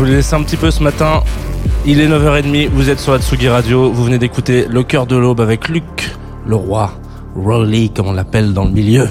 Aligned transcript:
vous 0.00 0.06
l'ai 0.06 0.16
laissé 0.16 0.34
un 0.34 0.42
petit 0.42 0.56
peu 0.56 0.70
ce 0.70 0.82
matin. 0.82 1.22
Il 1.84 2.00
est 2.00 2.08
9h30, 2.08 2.70
vous 2.70 2.88
êtes 2.88 3.00
sur 3.00 3.12
Atsugi 3.12 3.50
Radio, 3.50 3.92
vous 3.92 4.04
venez 4.04 4.16
d'écouter 4.16 4.64
Le 4.70 4.82
cœur 4.82 5.04
de 5.04 5.14
l'aube 5.14 5.42
avec 5.42 5.68
Luc, 5.68 6.16
le 6.46 6.56
roi, 6.56 6.92
Rolly 7.36 7.90
comme 7.90 8.06
on 8.06 8.12
l'appelle 8.14 8.54
dans 8.54 8.64
le 8.64 8.70
milieu. 8.70 9.10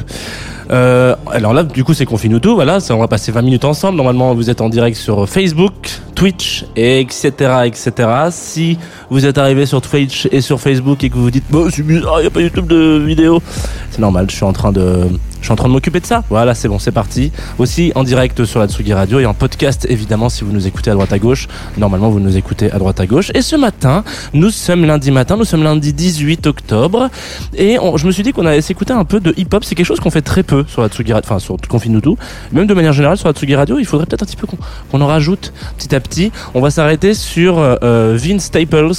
Euh, 0.71 1.15
alors 1.31 1.53
là, 1.53 1.61
du 1.61 1.83
coup, 1.83 1.93
c'est 1.93 2.05
Confine 2.05 2.39
tout, 2.39 2.55
voilà, 2.55 2.79
on 2.89 2.97
va 2.97 3.07
passer 3.07 3.31
20 3.31 3.43
minutes 3.43 3.65
ensemble. 3.65 3.97
Normalement, 3.97 4.33
vous 4.33 4.49
êtes 4.49 4.61
en 4.61 4.69
direct 4.69 4.97
sur 4.97 5.29
Facebook, 5.29 5.73
Twitch, 6.15 6.65
et 6.75 7.01
etc., 7.01 7.29
etc. 7.65 7.91
Si 8.31 8.79
vous 9.11 9.27
êtes 9.27 9.37
arrivé 9.37 9.67
sur 9.67 9.81
Twitch 9.81 10.27
et 10.31 10.41
sur 10.41 10.59
Facebook 10.59 11.03
et 11.03 11.11
que 11.11 11.15
vous 11.15 11.23
vous 11.23 11.31
dites, 11.31 11.45
bah, 11.51 11.65
c'est 11.69 11.85
bizarre, 11.85 12.17
il 12.17 12.21
n'y 12.21 12.27
a 12.27 12.31
pas 12.31 12.41
YouTube 12.41 12.65
de 12.65 12.97
vidéo, 12.97 13.43
c'est 13.91 13.99
normal, 13.99 14.25
je 14.27 14.37
suis 14.37 14.45
en 14.45 14.53
train 14.53 14.71
de, 14.71 15.03
je 15.39 15.45
suis 15.45 15.51
en 15.51 15.55
train 15.55 15.67
de 15.67 15.73
m'occuper 15.73 15.99
de 15.99 16.05
ça. 16.05 16.23
Voilà, 16.29 16.53
c'est 16.53 16.67
bon, 16.67 16.79
c'est 16.79 16.91
parti. 16.91 17.31
Aussi 17.57 17.91
en 17.95 18.03
direct 18.03 18.45
sur 18.45 18.59
la 18.59 18.67
Tsugi 18.67 18.93
Radio 18.93 19.19
et 19.19 19.25
en 19.25 19.33
podcast 19.33 19.85
évidemment 19.89 20.29
si 20.29 20.43
vous 20.43 20.51
nous 20.51 20.67
écoutez 20.67 20.91
à 20.91 20.93
droite 20.93 21.13
à 21.13 21.19
gauche. 21.19 21.47
Normalement, 21.77 22.09
vous 22.09 22.19
nous 22.19 22.35
écoutez 22.37 22.71
à 22.71 22.77
droite 22.77 22.99
à 22.99 23.05
gauche. 23.05 23.31
Et 23.33 23.41
ce 23.41 23.55
matin, 23.55 24.03
nous 24.33 24.49
sommes 24.49 24.85
lundi 24.85 25.11
matin, 25.11 25.37
nous 25.37 25.45
sommes 25.45 25.63
lundi 25.63 25.93
18 25.93 26.47
octobre 26.47 27.09
et 27.55 27.77
on- 27.79 27.97
je 27.97 28.05
me 28.07 28.11
suis 28.11 28.23
dit 28.23 28.31
qu'on 28.33 28.45
allait 28.45 28.61
s'écouter 28.61 28.93
un 28.93 29.05
peu 29.05 29.19
de 29.19 29.33
hip-hop. 29.37 29.63
C'est 29.63 29.75
quelque 29.75 29.85
chose 29.85 29.99
qu'on 29.99 30.11
fait 30.11 30.21
très 30.21 30.43
peu 30.43 30.65
sur 30.67 30.81
la 30.81 30.89
Tsugi 30.89 31.13
Radio, 31.13 31.27
enfin 31.29 31.39
sur 31.39 31.55
Confine 31.67 32.01
tout. 32.01 32.17
Même 32.51 32.67
de 32.67 32.73
manière 32.73 32.93
générale 32.93 33.17
sur 33.17 33.27
la 33.27 33.33
Tsugi 33.33 33.55
Radio, 33.55 33.79
il 33.79 33.85
faudrait 33.85 34.05
peut-être 34.05 34.23
un 34.23 34.25
petit 34.25 34.35
peu 34.35 34.47
qu'on 34.91 35.01
en 35.01 35.07
rajoute 35.07 35.53
petit 35.77 35.93
à 35.95 35.99
petit. 35.99 36.31
On 36.53 36.61
va 36.61 36.69
s'arrêter 36.69 37.13
sur 37.13 37.55
euh, 37.59 38.17
Vince 38.19 38.43
Staples 38.43 38.91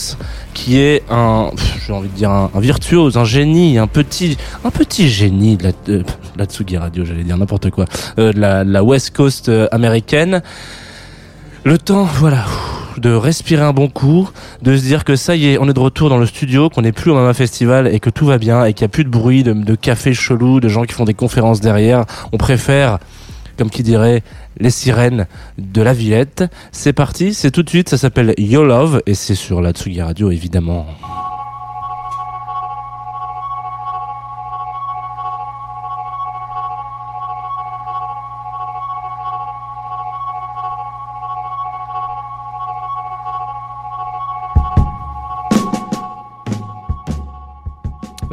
qui 0.54 0.78
est 0.78 1.02
un, 1.10 1.50
j'ai 1.86 1.92
envie 1.92 2.08
de 2.08 2.14
dire 2.14 2.30
un, 2.30 2.50
un 2.54 2.60
virtuose, 2.60 3.16
un 3.16 3.24
génie, 3.24 3.78
un 3.78 3.86
petit, 3.86 4.36
un 4.64 4.70
petit 4.70 5.08
génie 5.08 5.56
de 5.56 5.64
la, 5.64 5.72
de 5.86 6.04
la 6.36 6.44
Tsugi 6.44 6.76
Radio, 6.76 7.04
j'allais 7.04 7.24
dire 7.24 7.38
n'importe 7.38 7.70
quoi, 7.70 7.84
euh, 8.18 8.32
la 8.34 8.84
West 8.84 9.14
Coast 9.16 9.48
euh, 9.48 9.68
américaine. 9.72 10.42
Le 11.64 11.76
temps, 11.76 12.04
voilà, 12.04 12.46
de 12.96 13.12
respirer 13.12 13.62
un 13.62 13.72
bon 13.72 13.88
coup, 13.88 14.30
de 14.62 14.76
se 14.76 14.82
dire 14.82 15.04
que 15.04 15.16
ça 15.16 15.36
y 15.36 15.46
est, 15.46 15.58
on 15.58 15.68
est 15.68 15.72
de 15.72 15.80
retour 15.80 16.08
dans 16.08 16.18
le 16.18 16.26
studio, 16.26 16.70
qu'on 16.70 16.82
n'est 16.82 16.92
plus 16.92 17.10
au 17.10 17.14
Mama 17.14 17.34
Festival 17.34 17.86
et 17.88 18.00
que 18.00 18.10
tout 18.10 18.26
va 18.26 18.38
bien 18.38 18.64
et 18.64 18.72
qu'il 18.72 18.84
n'y 18.84 18.90
a 18.90 18.92
plus 18.92 19.04
de 19.04 19.10
bruit, 19.10 19.42
de, 19.42 19.52
de 19.52 19.74
café 19.74 20.14
chelou, 20.14 20.60
de 20.60 20.68
gens 20.68 20.84
qui 20.84 20.94
font 20.94 21.04
des 21.04 21.14
conférences 21.14 21.60
derrière. 21.60 22.04
On 22.32 22.38
préfère, 22.38 22.98
comme 23.58 23.70
qui 23.70 23.82
dirait, 23.82 24.22
les 24.58 24.70
sirènes 24.70 25.26
de 25.58 25.82
la 25.82 25.92
Villette. 25.92 26.44
C'est 26.72 26.92
parti, 26.92 27.34
c'est 27.34 27.50
tout 27.50 27.62
de 27.62 27.68
suite, 27.68 27.88
ça 27.88 27.98
s'appelle 27.98 28.34
Yo 28.38 28.64
Love 28.64 29.02
et 29.06 29.14
c'est 29.14 29.34
sur 29.34 29.60
la 29.60 29.72
Tsugi 29.72 30.02
Radio 30.02 30.30
évidemment. 30.30 30.86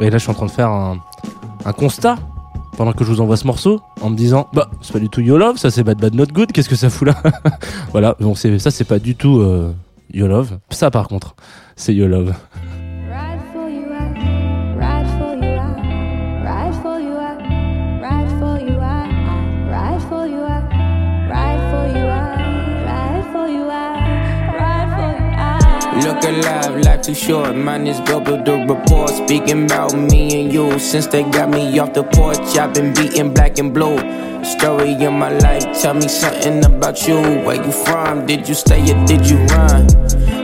Et 0.00 0.10
là, 0.10 0.18
je 0.18 0.22
suis 0.22 0.30
en 0.30 0.34
train 0.34 0.46
de 0.46 0.50
faire 0.50 0.70
un, 0.70 0.98
constat 1.76 2.16
pendant 2.76 2.92
que 2.92 3.04
je 3.04 3.10
vous 3.10 3.20
envoie 3.20 3.36
ce 3.36 3.46
morceau 3.46 3.80
en 4.00 4.08
me 4.08 4.16
disant 4.16 4.48
bah 4.54 4.70
c'est 4.80 4.92
pas 4.92 5.00
du 5.00 5.10
tout 5.10 5.20
Yo 5.20 5.36
Love, 5.36 5.58
ça 5.58 5.70
c'est 5.70 5.82
Bad 5.82 5.98
Bad 5.98 6.14
Not 6.14 6.26
Good, 6.26 6.52
qu'est-ce 6.52 6.68
que 6.68 6.76
ça 6.76 6.88
fout 6.88 7.08
là 7.08 7.14
Voilà, 7.92 8.16
donc 8.20 8.38
ça 8.38 8.70
c'est 8.70 8.84
pas 8.84 8.98
du 8.98 9.16
tout 9.16 9.40
euh, 9.40 9.74
Yo 10.14 10.26
Love. 10.28 10.58
Ça 10.70 10.90
par 10.90 11.08
contre, 11.08 11.34
c'est 11.76 11.94
Yo 11.94 12.06
Love. 12.06 12.32
Alive, 26.40 26.76
life 26.84 27.02
too 27.02 27.14
short. 27.14 27.54
Mine 27.56 27.86
is 27.86 28.00
bubble 28.00 28.42
the 28.42 28.56
report. 28.68 29.10
Speaking 29.10 29.64
about 29.64 29.94
me 29.94 30.40
and 30.40 30.52
you. 30.52 30.78
Since 30.78 31.06
they 31.08 31.22
got 31.22 31.50
me 31.50 31.78
off 31.78 31.92
the 31.94 32.04
porch, 32.04 32.56
I've 32.56 32.74
been 32.74 32.92
beating 32.94 33.32
black 33.34 33.58
and 33.58 33.72
blue. 33.72 33.98
Story 34.44 34.92
of 35.04 35.12
my 35.12 35.30
life, 35.38 35.64
tell 35.80 35.94
me 35.94 36.08
something 36.08 36.64
about 36.64 37.06
you. 37.06 37.20
Where 37.44 37.56
you 37.64 37.72
from? 37.72 38.26
Did 38.26 38.48
you 38.48 38.54
stay 38.54 38.82
or 38.82 39.06
did 39.06 39.28
you 39.28 39.38
run? 39.46 39.86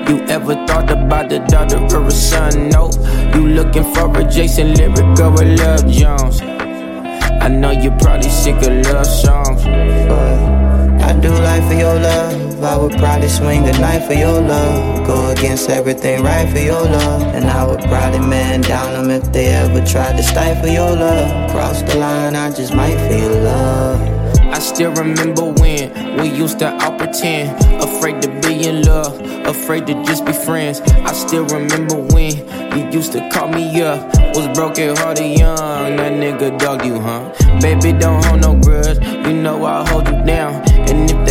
You 0.09 0.21
ever 0.29 0.55
thought 0.67 0.91
about 0.91 1.33
a 1.33 1.39
daughter 1.47 1.79
or 1.97 2.07
a 2.07 2.11
son? 2.11 2.69
No. 2.71 2.91
You 3.35 3.47
looking 3.49 3.85
for 3.95 4.17
a 4.19 4.25
Jason 4.25 4.75
lyric 4.75 5.19
or 5.21 5.35
a 5.43 5.57
Love 5.57 5.87
Jones? 5.89 6.41
I 6.43 7.49
know 7.49 7.71
you're 7.71 7.99
probably 7.99 8.31
sick 8.31 8.57
of 8.57 8.87
love 8.87 9.07
songs. 9.07 9.65
But 9.65 11.03
I 11.03 11.19
do 11.21 11.31
life 11.31 11.67
for 11.69 11.75
your 11.75 11.95
love. 11.95 12.65
I 12.65 12.77
would 12.79 12.97
probably 12.99 13.29
swing 13.29 13.69
a 13.69 13.73
knife 13.73 14.07
for 14.07 14.15
your 14.15 14.41
love. 14.41 14.94
Go 15.05 15.31
against 15.31 15.69
everything 15.69 16.23
right 16.23 16.49
for 16.49 16.59
your 16.59 16.83
love. 16.83 17.23
And 17.35 17.45
I 17.45 17.67
would 17.67 17.81
probably 17.81 18.21
man 18.21 18.63
down 18.63 18.95
them 18.95 19.11
if 19.11 19.31
they 19.33 19.47
ever 19.49 19.85
tried 19.85 20.17
to 20.17 20.23
stifle 20.23 20.69
your 20.69 20.91
love. 20.91 21.51
Cross 21.51 21.83
the 21.83 21.97
line, 21.99 22.35
I 22.35 22.51
just 22.51 22.75
might 22.75 22.97
feel 23.09 23.31
love. 23.43 24.25
I 24.55 24.61
still 24.61 24.93
remember 24.93 25.45
when 25.45 26.21
we 26.21 26.29
used 26.29 26.61
to 26.61 26.69
out 26.69 26.97
pretend, 26.97 27.51
afraid 27.83 28.23
to 28.23 28.29
be 28.41 28.69
in 28.69 28.83
love, 28.83 29.21
afraid 29.47 29.87
to 29.89 29.95
just 30.05 30.25
be 30.25 30.33
friends. 30.33 30.81
I 30.81 31.13
still 31.13 31.45
remember 31.47 31.97
when 31.97 32.33
you 32.79 32.89
used 32.91 33.13
to 33.13 33.29
call 33.31 33.49
me 33.49 33.83
up, 33.83 34.01
was 34.37 34.47
broken 34.57 34.97
hearted 34.97 35.39
young. 35.39 35.97
That 35.97 36.13
nigga 36.13 36.57
dogged 36.59 36.85
you, 36.85 37.01
huh? 37.01 37.33
Baby, 37.61 37.99
don't 37.99 38.25
hold 38.25 38.41
no 38.41 38.55
grudge, 38.61 38.99
you 39.27 39.33
know 39.33 39.65
I'll 39.65 39.85
hold 39.87 40.07
you 40.07 40.25
down. 40.25 40.64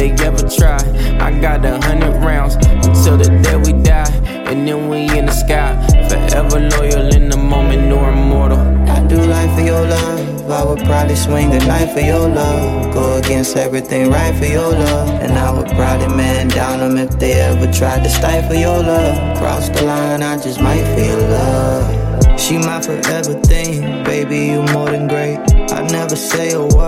They 0.03 0.11
ever 0.25 0.45
try, 0.49 0.83
I 1.21 1.31
got 1.39 1.63
a 1.63 1.79
hundred 1.79 2.21
rounds 2.25 2.55
until 2.55 3.15
the 3.15 3.39
day 3.41 3.55
we 3.55 3.71
die. 3.83 4.11
And 4.51 4.67
then 4.67 4.89
we 4.89 5.07
in 5.17 5.27
the 5.27 5.31
sky, 5.31 5.79
forever 6.09 6.59
loyal 6.59 7.15
in 7.15 7.29
the 7.29 7.37
moment, 7.37 7.87
no 7.87 8.03
immortal. 8.09 8.59
I 8.89 8.99
do 9.07 9.15
life 9.15 9.55
for 9.55 9.61
your 9.61 9.87
love. 9.87 10.51
I 10.51 10.65
would 10.65 10.79
probably 10.79 11.15
swing 11.15 11.53
a 11.53 11.59
knife 11.59 11.93
for 11.93 12.01
your 12.01 12.27
love. 12.27 12.93
Go 12.93 13.15
against 13.15 13.55
everything 13.55 14.11
right 14.11 14.35
for 14.35 14.43
your 14.43 14.73
love. 14.73 15.07
And 15.21 15.31
I 15.39 15.49
would 15.51 15.69
probably 15.69 16.13
man 16.13 16.49
down 16.49 16.79
them 16.79 16.97
if 16.97 17.17
they 17.17 17.35
ever 17.39 17.71
tried 17.71 18.03
to 18.03 18.09
stifle 18.09 18.57
your 18.57 18.83
love. 18.83 19.37
Cross 19.37 19.69
the 19.69 19.83
line, 19.83 20.21
I 20.21 20.35
just 20.35 20.59
might 20.59 20.83
feel 20.97 21.17
love. 21.17 22.37
She 22.37 22.57
my 22.57 22.81
forever 22.81 23.39
thing, 23.39 24.03
baby, 24.03 24.47
you 24.47 24.63
more 24.73 24.91
than 24.91 25.07
great. 25.07 25.39
I 25.71 25.87
never 25.87 26.17
say 26.17 26.51
a 26.51 26.61
word, 26.61 26.82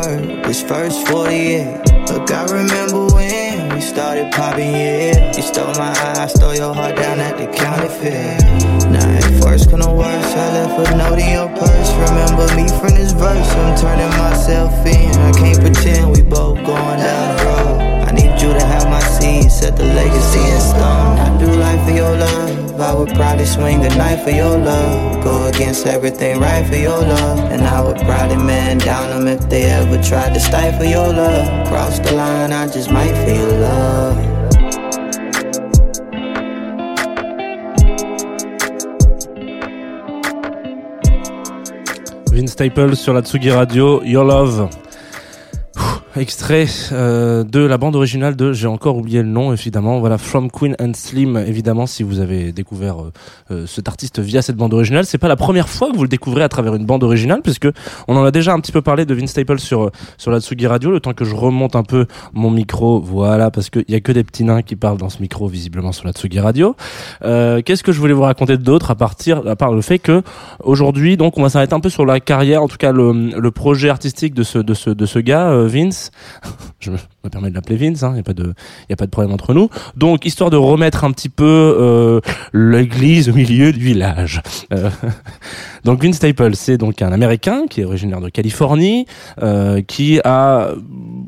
this 0.55 0.69
first 0.69 1.07
48. 1.07 1.65
Look, 2.09 2.31
I 2.31 2.45
remember 2.45 3.13
when 3.13 3.73
we 3.73 3.81
started 3.81 4.31
popping, 4.31 4.71
yeah. 4.71 5.35
You 5.35 5.41
stole 5.41 5.73
my 5.73 5.91
eye, 5.91 6.23
I 6.23 6.27
stole 6.27 6.55
your 6.55 6.73
heart 6.73 6.95
down 6.95 7.19
at 7.19 7.37
the 7.37 7.47
county 7.47 7.89
fair. 7.89 8.37
Now, 8.89 9.05
at 9.05 9.43
first, 9.43 9.69
couldn't 9.69 9.95
worse, 9.95 10.31
I 10.33 10.53
left 10.53 10.91
a 10.91 10.97
note 10.97 11.19
in 11.19 11.31
your 11.31 11.49
purse. 11.49 11.91
Remember 12.09 12.47
me 12.55 12.67
from 12.79 12.95
this 12.95 13.11
verse, 13.11 13.51
I'm 13.51 13.77
turning 13.77 14.09
myself 14.17 14.73
in. 14.85 15.11
I 15.19 15.31
can't 15.33 15.59
pretend 15.59 16.15
we 16.15 16.21
both 16.21 16.57
going 16.65 16.99
Judah 18.37 18.65
had 18.65 18.89
my 18.89 18.99
seed, 18.99 19.51
set 19.51 19.75
the 19.77 19.85
legacy 19.85 20.39
in 20.39 20.61
stone. 20.61 21.17
I 21.19 21.37
do 21.39 21.47
life 21.47 21.83
for 21.85 21.91
your 21.91 22.17
love. 22.17 22.79
I 22.79 22.93
would 22.93 23.09
probably 23.15 23.45
swing 23.45 23.85
a 23.85 23.89
knife 23.95 24.23
for 24.23 24.31
your 24.31 24.57
love. 24.57 25.23
Go 25.23 25.47
against 25.47 25.87
everything 25.87 26.39
right 26.39 26.65
for 26.67 26.75
your 26.75 26.99
love. 26.99 27.39
And 27.51 27.61
I 27.63 27.81
would 27.81 27.97
probably 27.97 28.37
man 28.37 28.77
down 28.79 29.09
them 29.09 29.27
if 29.27 29.49
they 29.49 29.63
ever 29.63 30.01
tried 30.03 30.33
to 30.33 30.39
stifle 30.39 30.85
your 30.85 31.07
love. 31.07 31.67
Cross 31.67 31.99
the 31.99 32.11
line, 32.13 32.51
I 32.51 32.67
just 32.67 32.91
might 32.91 33.15
for 33.23 33.31
your 33.31 33.57
love. 33.59 34.35
Vince 42.31 42.51
Staples 42.51 42.99
sur 42.99 43.13
la 43.13 43.21
Tsugi 43.21 43.49
Radio, 43.49 44.03
Your 44.03 44.25
Love. 44.25 44.84
Extrait 46.17 46.67
euh, 46.93 47.43
de 47.43 47.59
la 47.59 47.77
bande 47.77 47.93
originale 47.97 48.37
de, 48.37 48.53
j'ai 48.53 48.67
encore 48.67 48.95
oublié 48.95 49.21
le 49.21 49.27
nom 49.27 49.51
évidemment, 49.51 49.99
voilà 49.99 50.17
From 50.17 50.49
Queen 50.49 50.73
and 50.79 50.93
Slim 50.93 51.35
évidemment 51.35 51.87
si 51.87 52.03
vous 52.03 52.21
avez 52.21 52.53
découvert 52.53 53.01
euh, 53.01 53.11
euh, 53.51 53.67
cet 53.67 53.89
artiste 53.89 54.19
via 54.19 54.41
cette 54.41 54.55
bande 54.55 54.73
originale, 54.73 55.05
c'est 55.05 55.17
pas 55.17 55.27
la 55.27 55.35
première 55.35 55.67
fois 55.67 55.91
que 55.91 55.97
vous 55.97 56.03
le 56.03 56.07
découvrez 56.07 56.43
à 56.43 56.47
travers 56.47 56.73
une 56.75 56.85
bande 56.85 57.03
originale 57.03 57.41
puisque 57.43 57.67
on 58.07 58.15
en 58.15 58.23
a 58.23 58.31
déjà 58.31 58.53
un 58.53 58.61
petit 58.61 58.71
peu 58.71 58.81
parlé 58.81 59.05
de 59.05 59.13
Vince 59.13 59.31
Staples 59.31 59.59
sur 59.59 59.91
sur 60.17 60.31
la 60.31 60.39
Tsugi 60.39 60.67
Radio, 60.67 60.89
le 60.89 61.01
temps 61.01 61.13
que 61.13 61.25
je 61.25 61.35
remonte 61.35 61.75
un 61.75 61.83
peu 61.83 62.05
mon 62.31 62.49
micro, 62.49 63.01
voilà 63.01 63.51
parce 63.51 63.69
qu'il 63.69 63.83
y 63.89 63.95
a 63.95 63.99
que 63.99 64.13
des 64.13 64.23
petits 64.23 64.45
nains 64.45 64.61
qui 64.61 64.77
parlent 64.77 64.97
dans 64.97 65.09
ce 65.09 65.21
micro 65.21 65.49
visiblement 65.49 65.91
sur 65.91 66.05
la 66.05 66.13
Tsugi 66.13 66.39
Radio. 66.39 66.77
Euh, 67.25 67.61
Qu'est-ce 67.61 67.83
que 67.83 67.91
je 67.91 67.99
voulais 67.99 68.13
vous 68.13 68.21
raconter 68.21 68.57
d'autre 68.57 68.89
à 68.89 68.95
partir 68.95 69.45
à 69.45 69.57
part 69.57 69.73
le 69.73 69.81
fait 69.81 69.99
que 69.99 70.21
aujourd'hui 70.63 71.17
donc 71.17 71.37
on 71.37 71.43
va 71.43 71.49
s'arrêter 71.49 71.73
un 71.73 71.81
peu 71.81 71.89
sur 71.89 72.05
la 72.05 72.21
carrière, 72.21 72.63
en 72.63 72.69
tout 72.69 72.77
cas 72.77 72.93
le, 72.93 73.37
le 73.37 73.51
projet 73.51 73.89
artistique 73.89 74.33
de 74.33 74.43
ce 74.43 74.59
de 74.59 74.73
ce 74.73 74.89
de 74.89 75.05
ce 75.05 75.19
gars 75.19 75.49
euh, 75.49 75.67
Je 76.79 76.91
me, 76.91 76.97
me 77.23 77.29
permets 77.29 77.49
de 77.49 77.55
l'appeler 77.55 77.77
Vince, 77.77 78.01
il 78.01 78.05
hein, 78.05 78.13
y 78.15 78.19
a 78.19 78.23
pas 78.23 78.33
de 78.33 78.53
y 78.89 78.93
a 78.93 78.95
pas 78.95 79.05
de 79.05 79.11
problème 79.11 79.33
entre 79.33 79.53
nous. 79.53 79.69
Donc 79.95 80.25
histoire 80.25 80.49
de 80.49 80.57
remettre 80.57 81.03
un 81.03 81.11
petit 81.11 81.29
peu 81.29 81.75
euh, 81.79 82.19
l'église 82.53 83.29
au 83.29 83.33
milieu 83.33 83.71
du 83.71 83.79
village. 83.79 84.41
Euh, 84.73 84.89
donc 85.83 86.03
Vince 86.03 86.15
Staples, 86.15 86.55
c'est 86.55 86.77
donc 86.77 87.01
un 87.01 87.11
Américain 87.11 87.65
qui 87.69 87.81
est 87.81 87.85
originaire 87.85 88.21
de 88.21 88.29
Californie, 88.29 89.05
euh, 89.41 89.81
qui 89.81 90.19
a, 90.23 90.71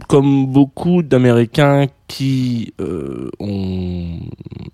comme 0.08 0.48
beaucoup 0.48 1.04
d'Américains 1.04 1.88
qui 2.08 2.74
euh, 2.80 3.30
ont 3.40 4.20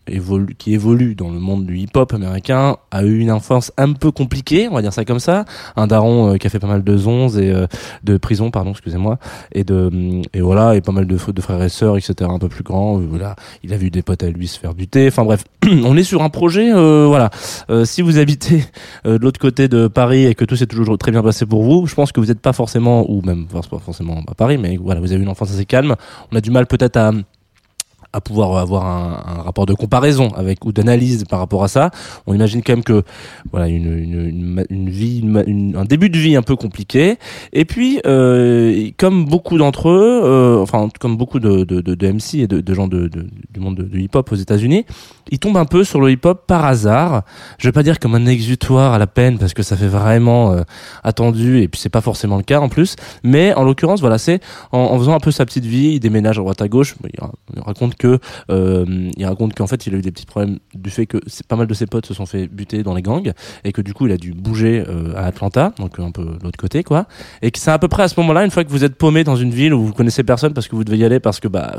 évolu, 0.08 0.56
qui 0.58 0.74
évoluent 0.74 1.16
dans 1.16 1.30
le 1.32 1.40
monde 1.40 1.66
du 1.66 1.78
hip-hop 1.78 2.14
américain, 2.14 2.78
a 2.92 3.04
eu 3.04 3.20
une 3.20 3.32
enfance 3.32 3.72
un 3.78 3.94
peu 3.94 4.12
compliquée, 4.12 4.68
on 4.70 4.76
va 4.76 4.82
dire 4.82 4.94
ça 4.94 5.04
comme 5.06 5.20
ça. 5.20 5.46
Un 5.76 5.88
daron 5.88 6.34
euh, 6.34 6.38
qui 6.38 6.48
a 6.48 6.50
fait 6.50 6.60
pas 6.60 6.68
mal 6.68 6.84
de 6.84 6.98
zonzes 6.98 7.38
et 7.40 7.52
euh, 7.52 7.66
de 8.04 8.18
prison, 8.18 8.52
pardon, 8.52 8.72
excusez-moi, 8.72 9.18
et 9.54 9.64
de 9.64 10.22
et 10.34 10.42
voilà, 10.42 10.76
et 10.76 10.82
pas 10.82 10.92
mal 10.92 11.08
de, 11.08 11.18
frères 11.18 11.62
et 11.64 11.70
sœurs, 11.70 11.98
etc. 11.98 12.30
Un 12.32 12.40
peu 12.40 12.50
plus 12.50 12.64
grands. 12.64 13.00
Euh, 13.00 13.06
Voilà, 13.10 13.36
il 13.64 13.74
a 13.74 13.78
vu 13.78 13.90
des 13.90 14.02
potes 14.02 14.24
à 14.24 14.30
lui 14.30 14.48
se 14.48 14.60
faire 14.60 14.74
buter. 14.74 15.08
Enfin 15.08 15.24
bref, 15.24 15.44
on 15.66 15.98
est 15.98 16.04
sur 16.04 16.22
un 16.22 16.30
projet. 16.30 16.72
euh, 16.72 17.06
voilà, 17.08 17.30
Euh, 17.70 17.86
si 17.86 18.02
vous 18.02 18.18
habitez 18.18 18.64
de 19.06 19.18
l'autre 19.18 19.40
côté 19.40 19.68
de 19.68 19.88
Paris 19.88 20.26
et 20.26 20.36
que 20.36 20.46
tout 20.46 20.56
s'est 20.56 20.68
toujours 20.68 20.98
très 20.98 21.12
bien 21.12 21.24
passé 21.24 21.46
pour 21.46 21.64
vous, 21.64 21.88
je 21.88 21.96
pense 21.96 22.12
que 22.12 22.20
vous 22.20 22.28
n'êtes 22.28 22.40
pas 22.40 22.54
forcément, 22.54 23.10
ou 23.10 23.22
même 23.22 23.48
pas 23.48 23.62
forcément 23.62 24.22
à 24.28 24.34
Paris, 24.36 24.58
mais 24.58 24.78
voilà, 24.78 25.00
vous 25.02 25.12
avez 25.12 25.22
une 25.24 25.30
enfance 25.30 25.52
assez 25.52 25.66
calme. 25.66 25.96
On 26.32 26.36
a 26.36 26.42
du 26.42 26.52
mal 26.52 26.68
peut-être 26.68 26.98
à 26.98 27.12
à 28.14 28.22
pouvoir 28.22 28.56
avoir 28.58 28.86
un, 28.86 29.24
un 29.26 29.42
rapport 29.42 29.66
de 29.66 29.74
comparaison 29.74 30.30
avec 30.36 30.64
ou 30.66 30.72
d'analyse 30.72 31.26
par 31.26 31.40
rapport 31.40 31.64
à 31.64 31.68
ça. 31.68 31.90
On 32.28 32.34
imagine 32.34 32.62
quand 32.62 32.74
même 32.74 32.84
que 32.84 33.04
voilà 33.52 33.68
une, 33.68 33.92
une, 33.92 34.30
une, 34.30 34.66
une 34.70 34.90
vie, 34.90 35.24
un 35.76 35.86
début 35.86 36.10
de 36.10 36.18
vie 36.18 36.36
un 36.36 36.44
peu 36.44 36.56
compliqué. 36.56 37.18
Et 37.52 37.66
puis 37.66 38.00
euh, 38.06 38.90
comme 38.98 39.26
beaucoup 39.26 39.58
d'entre 39.58 39.90
eux, 39.90 40.22
euh, 40.24 40.62
enfin 40.62 40.90
comme 41.00 41.18
beaucoup 41.18 41.40
de, 41.40 41.64
de, 41.64 41.82
de, 41.82 41.96
de 41.96 42.12
MC 42.12 42.36
et 42.36 42.48
de, 42.48 42.62
de 42.62 42.74
gens 42.74 42.88
de, 42.88 43.08
du 43.08 43.60
monde 43.60 43.76
de, 43.76 43.84
de 43.84 43.98
hip-hop 43.98 44.32
aux 44.32 44.36
États-Unis, 44.36 44.86
ils 45.32 45.40
tombent 45.40 45.58
un 45.58 45.66
peu 45.66 45.84
sur 45.84 46.00
le 46.00 46.12
hip-hop 46.12 46.46
par 46.46 46.66
hasard. 46.66 47.24
Je 47.58 47.68
vais 47.68 47.72
pas 47.72 47.84
dire 47.84 48.00
comme 48.00 48.16
un 48.16 48.26
exutoire 48.28 48.94
à 48.94 49.00
la 49.00 49.08
peine 49.08 49.40
parce 49.40 49.54
que 49.54 49.64
ça 49.64 49.76
fait 49.76 49.88
vraiment 49.88 50.52
euh, 50.52 50.62
attendu 51.04 51.62
et 51.62 51.68
puis 51.68 51.82
c'est 51.82 51.90
pas 51.90 52.02
forcément 52.02 52.38
le 52.38 52.44
cas 52.44 52.60
en 52.60 52.70
plus. 52.70 52.96
Mais 53.24 53.54
en 53.56 53.64
l'occurrence, 53.64 54.02
voilà, 54.02 54.18
c'est 54.18 54.40
en, 54.72 54.80
en 54.80 55.00
faisant 55.00 55.14
un 55.14 55.20
peu 55.20 55.32
sa 55.32 55.46
petite 55.46 55.66
vie, 55.66 55.94
il 55.96 56.00
déménage 56.00 56.38
à 56.38 56.42
droite 56.42 56.62
à 56.62 56.68
gauche. 56.68 56.96
Il 57.56 57.62
raconte 57.62 57.96
euh, 58.50 59.12
il 59.18 59.26
raconte 59.26 59.54
qu'en 59.54 59.68
fait 59.68 59.88
il 59.88 59.96
a 59.96 59.98
eu 59.98 60.02
des 60.02 60.12
petits 60.12 60.26
problèmes 60.26 60.60
du 60.74 60.90
fait 60.90 61.06
que 61.06 61.18
pas 61.48 61.56
mal 61.56 61.68
de 61.68 61.74
ses 61.74 61.86
potes 61.86 62.06
se 62.06 62.14
sont 62.14 62.26
fait 62.26 62.48
buter 62.48 62.84
dans 62.84 62.94
les 62.94 63.02
gangs 63.02 63.32
et 63.64 63.72
que 63.72 63.82
du 63.82 63.94
coup 63.94 64.08
il 64.08 64.12
a 64.12 64.18
dû 64.18 64.34
bouger 64.34 64.84
euh, 64.88 65.14
à 65.16 65.26
Atlanta, 65.26 65.74
donc 65.78 66.00
un 66.00 66.12
peu 66.12 66.38
l'autre 66.44 66.58
côté 66.58 66.84
quoi. 66.84 67.06
Et 67.42 67.52
que 67.52 67.60
c'est 67.60 67.72
à 67.72 67.80
peu 67.80 67.88
près 67.88 68.04
à 68.04 68.08
ce 68.08 68.20
moment-là, 68.20 68.46
une 68.46 68.52
fois 68.52 68.64
que 68.64 68.70
vous 68.70 68.84
êtes 68.84 68.96
paumé 68.96 69.24
dans 69.24 69.36
une 69.36 69.52
ville 69.52 69.74
où 69.74 69.84
vous 69.86 69.94
connaissez 69.94 70.24
personne 70.24 70.54
parce 70.54 70.68
que 70.68 70.76
vous 70.76 70.84
devez 70.84 70.98
y 70.98 71.06
aller 71.06 71.20
parce 71.20 71.40
que 71.40 71.48
bah 71.48 71.76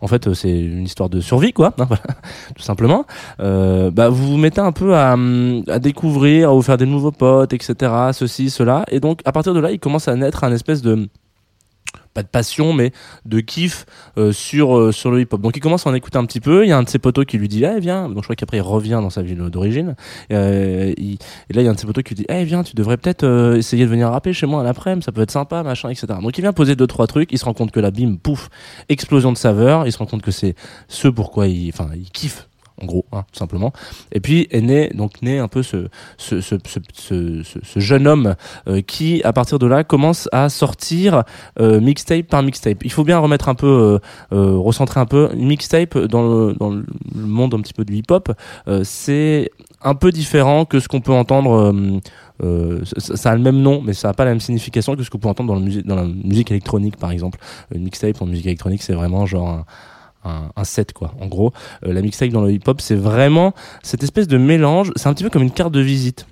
en 0.00 0.06
fait 0.06 0.26
euh, 0.26 0.34
c'est 0.34 0.50
une 0.50 0.84
histoire 0.84 1.08
de 1.08 1.20
survie 1.20 1.52
quoi, 1.52 1.74
hein, 1.78 1.88
tout 2.56 2.62
simplement. 2.62 3.06
Bah 3.38 4.08
vous 4.08 4.26
vous 4.32 4.36
mettez 4.36 4.60
un 4.60 4.72
peu 4.72 4.94
hum, 4.94 5.62
à 5.68 5.78
découvrir, 5.78 6.50
à 6.50 6.52
vous 6.52 6.62
faire 6.62 6.76
des 6.76 6.86
nouveaux 6.86 7.12
potes, 7.12 7.52
etc. 7.52 7.92
Ceci, 8.12 8.50
cela, 8.50 8.84
et 8.90 9.00
donc 9.00 9.20
à 9.24 9.32
partir 9.32 9.54
de 9.54 9.60
là 9.60 9.70
il 9.70 9.78
commence 9.78 10.08
à 10.08 10.16
naître 10.16 10.44
un 10.44 10.52
espèce 10.52 10.82
de 10.82 11.08
pas 12.14 12.22
de 12.22 12.28
passion 12.28 12.72
mais 12.72 12.92
de 13.26 13.40
kiff 13.40 13.84
euh, 14.18 14.32
sur 14.32 14.76
euh, 14.78 14.92
sur 14.92 15.10
le 15.10 15.20
hip 15.20 15.28
hop 15.32 15.40
donc 15.42 15.56
il 15.56 15.60
commence 15.60 15.86
à 15.86 15.90
en 15.90 15.94
écouter 15.94 16.16
un 16.16 16.24
petit 16.24 16.40
peu. 16.40 16.64
Il 16.64 16.68
y 16.68 16.72
a 16.72 16.78
un 16.78 16.82
de 16.84 16.88
ses 16.88 16.98
potos 16.98 17.24
qui 17.26 17.36
lui 17.38 17.48
dit 17.48 17.64
eh 17.64 17.80
viens. 17.80 18.08
Donc 18.08 18.18
je 18.18 18.22
crois 18.22 18.36
qu'après 18.36 18.58
il 18.58 18.62
revient 18.62 19.00
dans 19.02 19.10
sa 19.10 19.22
ville 19.22 19.38
d'origine. 19.50 19.96
Euh, 20.32 20.92
il- 20.96 21.18
et 21.50 21.52
là 21.52 21.62
il 21.62 21.64
y 21.64 21.68
a 21.68 21.70
un 21.70 21.74
de 21.74 21.78
ses 21.80 21.86
potos 21.86 22.02
qui 22.04 22.10
lui 22.14 22.22
dit 22.22 22.26
eh 22.28 22.44
viens 22.44 22.62
tu 22.62 22.74
devrais 22.74 22.96
peut-être 22.96 23.24
euh, 23.24 23.56
essayer 23.56 23.84
de 23.84 23.90
venir 23.90 24.08
rapper 24.08 24.32
chez 24.32 24.46
moi 24.46 24.60
à 24.60 24.64
l'après-midi. 24.64 25.04
Ça 25.04 25.12
peut 25.12 25.22
être 25.22 25.30
sympa 25.32 25.62
machin 25.62 25.88
etc 25.90 26.06
donc 26.22 26.38
il 26.38 26.40
vient 26.42 26.52
poser 26.52 26.76
deux 26.76 26.86
trois 26.86 27.06
trucs. 27.06 27.32
Il 27.32 27.38
se 27.38 27.44
rend 27.44 27.52
compte 27.54 27.72
que 27.72 27.80
la 27.80 27.90
bim 27.90 28.16
pouf 28.22 28.48
explosion 28.88 29.32
de 29.32 29.36
saveur. 29.36 29.86
Il 29.86 29.92
se 29.92 29.98
rend 29.98 30.06
compte 30.06 30.22
que 30.22 30.30
c'est 30.30 30.54
ce 30.88 31.08
pourquoi 31.08 31.48
il 31.48 31.68
enfin 31.70 31.88
il 31.94 32.08
kiffe 32.10 32.48
en 32.82 32.86
gros, 32.86 33.04
hein, 33.12 33.24
tout 33.32 33.38
simplement. 33.38 33.72
Et 34.12 34.20
puis 34.20 34.48
est 34.50 34.60
né 34.60 34.90
donc 34.94 35.22
né 35.22 35.38
un 35.38 35.48
peu 35.48 35.62
ce 35.62 35.88
ce 36.16 36.40
ce 36.40 36.58
ce, 36.92 37.80
jeune 37.80 38.06
homme 38.06 38.34
euh, 38.68 38.80
qui 38.80 39.22
à 39.22 39.32
partir 39.32 39.58
de 39.58 39.66
là 39.66 39.84
commence 39.84 40.28
à 40.32 40.48
sortir 40.48 41.22
euh, 41.60 41.80
mixtape 41.80 42.26
par 42.26 42.42
mixtape. 42.42 42.84
Il 42.84 42.90
faut 42.90 43.04
bien 43.04 43.18
remettre 43.18 43.48
un 43.48 43.54
peu, 43.54 43.66
euh, 44.32 44.36
euh, 44.36 44.56
recentrer 44.58 45.00
un 45.00 45.06
peu. 45.06 45.30
Une 45.34 45.46
mixtape 45.46 45.96
dans 45.98 46.22
le, 46.22 46.54
dans 46.54 46.70
le 46.70 46.84
monde 47.14 47.54
un 47.54 47.60
petit 47.60 47.74
peu 47.74 47.84
du 47.84 47.94
hip-hop, 47.96 48.32
euh, 48.68 48.82
c'est 48.84 49.50
un 49.82 49.94
peu 49.94 50.10
différent 50.10 50.64
que 50.64 50.80
ce 50.80 50.88
qu'on 50.88 51.00
peut 51.00 51.12
entendre. 51.12 51.72
euh, 51.72 52.00
euh, 52.42 52.80
ça, 52.96 53.16
ça 53.16 53.30
a 53.30 53.36
le 53.36 53.42
même 53.42 53.60
nom, 53.60 53.80
mais 53.80 53.92
ça 53.92 54.08
n'a 54.08 54.14
pas 54.14 54.24
la 54.24 54.32
même 54.32 54.40
signification 54.40 54.96
que 54.96 55.04
ce 55.04 55.10
qu'on 55.10 55.18
peut 55.18 55.28
entendre 55.28 55.54
dans 55.54 55.60
musique, 55.60 55.86
dans 55.86 55.94
la 55.94 56.04
musique 56.04 56.50
électronique, 56.50 56.96
par 56.96 57.12
exemple. 57.12 57.38
Une 57.72 57.84
mixtape 57.84 58.20
en 58.20 58.26
musique 58.26 58.46
électronique, 58.46 58.82
c'est 58.82 58.94
vraiment 58.94 59.24
genre 59.24 59.48
un, 59.48 59.64
un, 60.24 60.64
set, 60.64 60.92
quoi. 60.92 61.14
En 61.20 61.26
gros, 61.26 61.52
euh, 61.84 61.92
la 61.92 62.02
mixtape 62.02 62.30
dans 62.30 62.42
le 62.42 62.52
hip-hop, 62.52 62.80
c'est 62.80 62.96
vraiment 62.96 63.54
cette 63.82 64.02
espèce 64.02 64.28
de 64.28 64.38
mélange. 64.38 64.92
C'est 64.96 65.08
un 65.08 65.14
petit 65.14 65.24
peu 65.24 65.30
comme 65.30 65.42
une 65.42 65.50
carte 65.50 65.72
de 65.72 65.80
visite. 65.80 66.26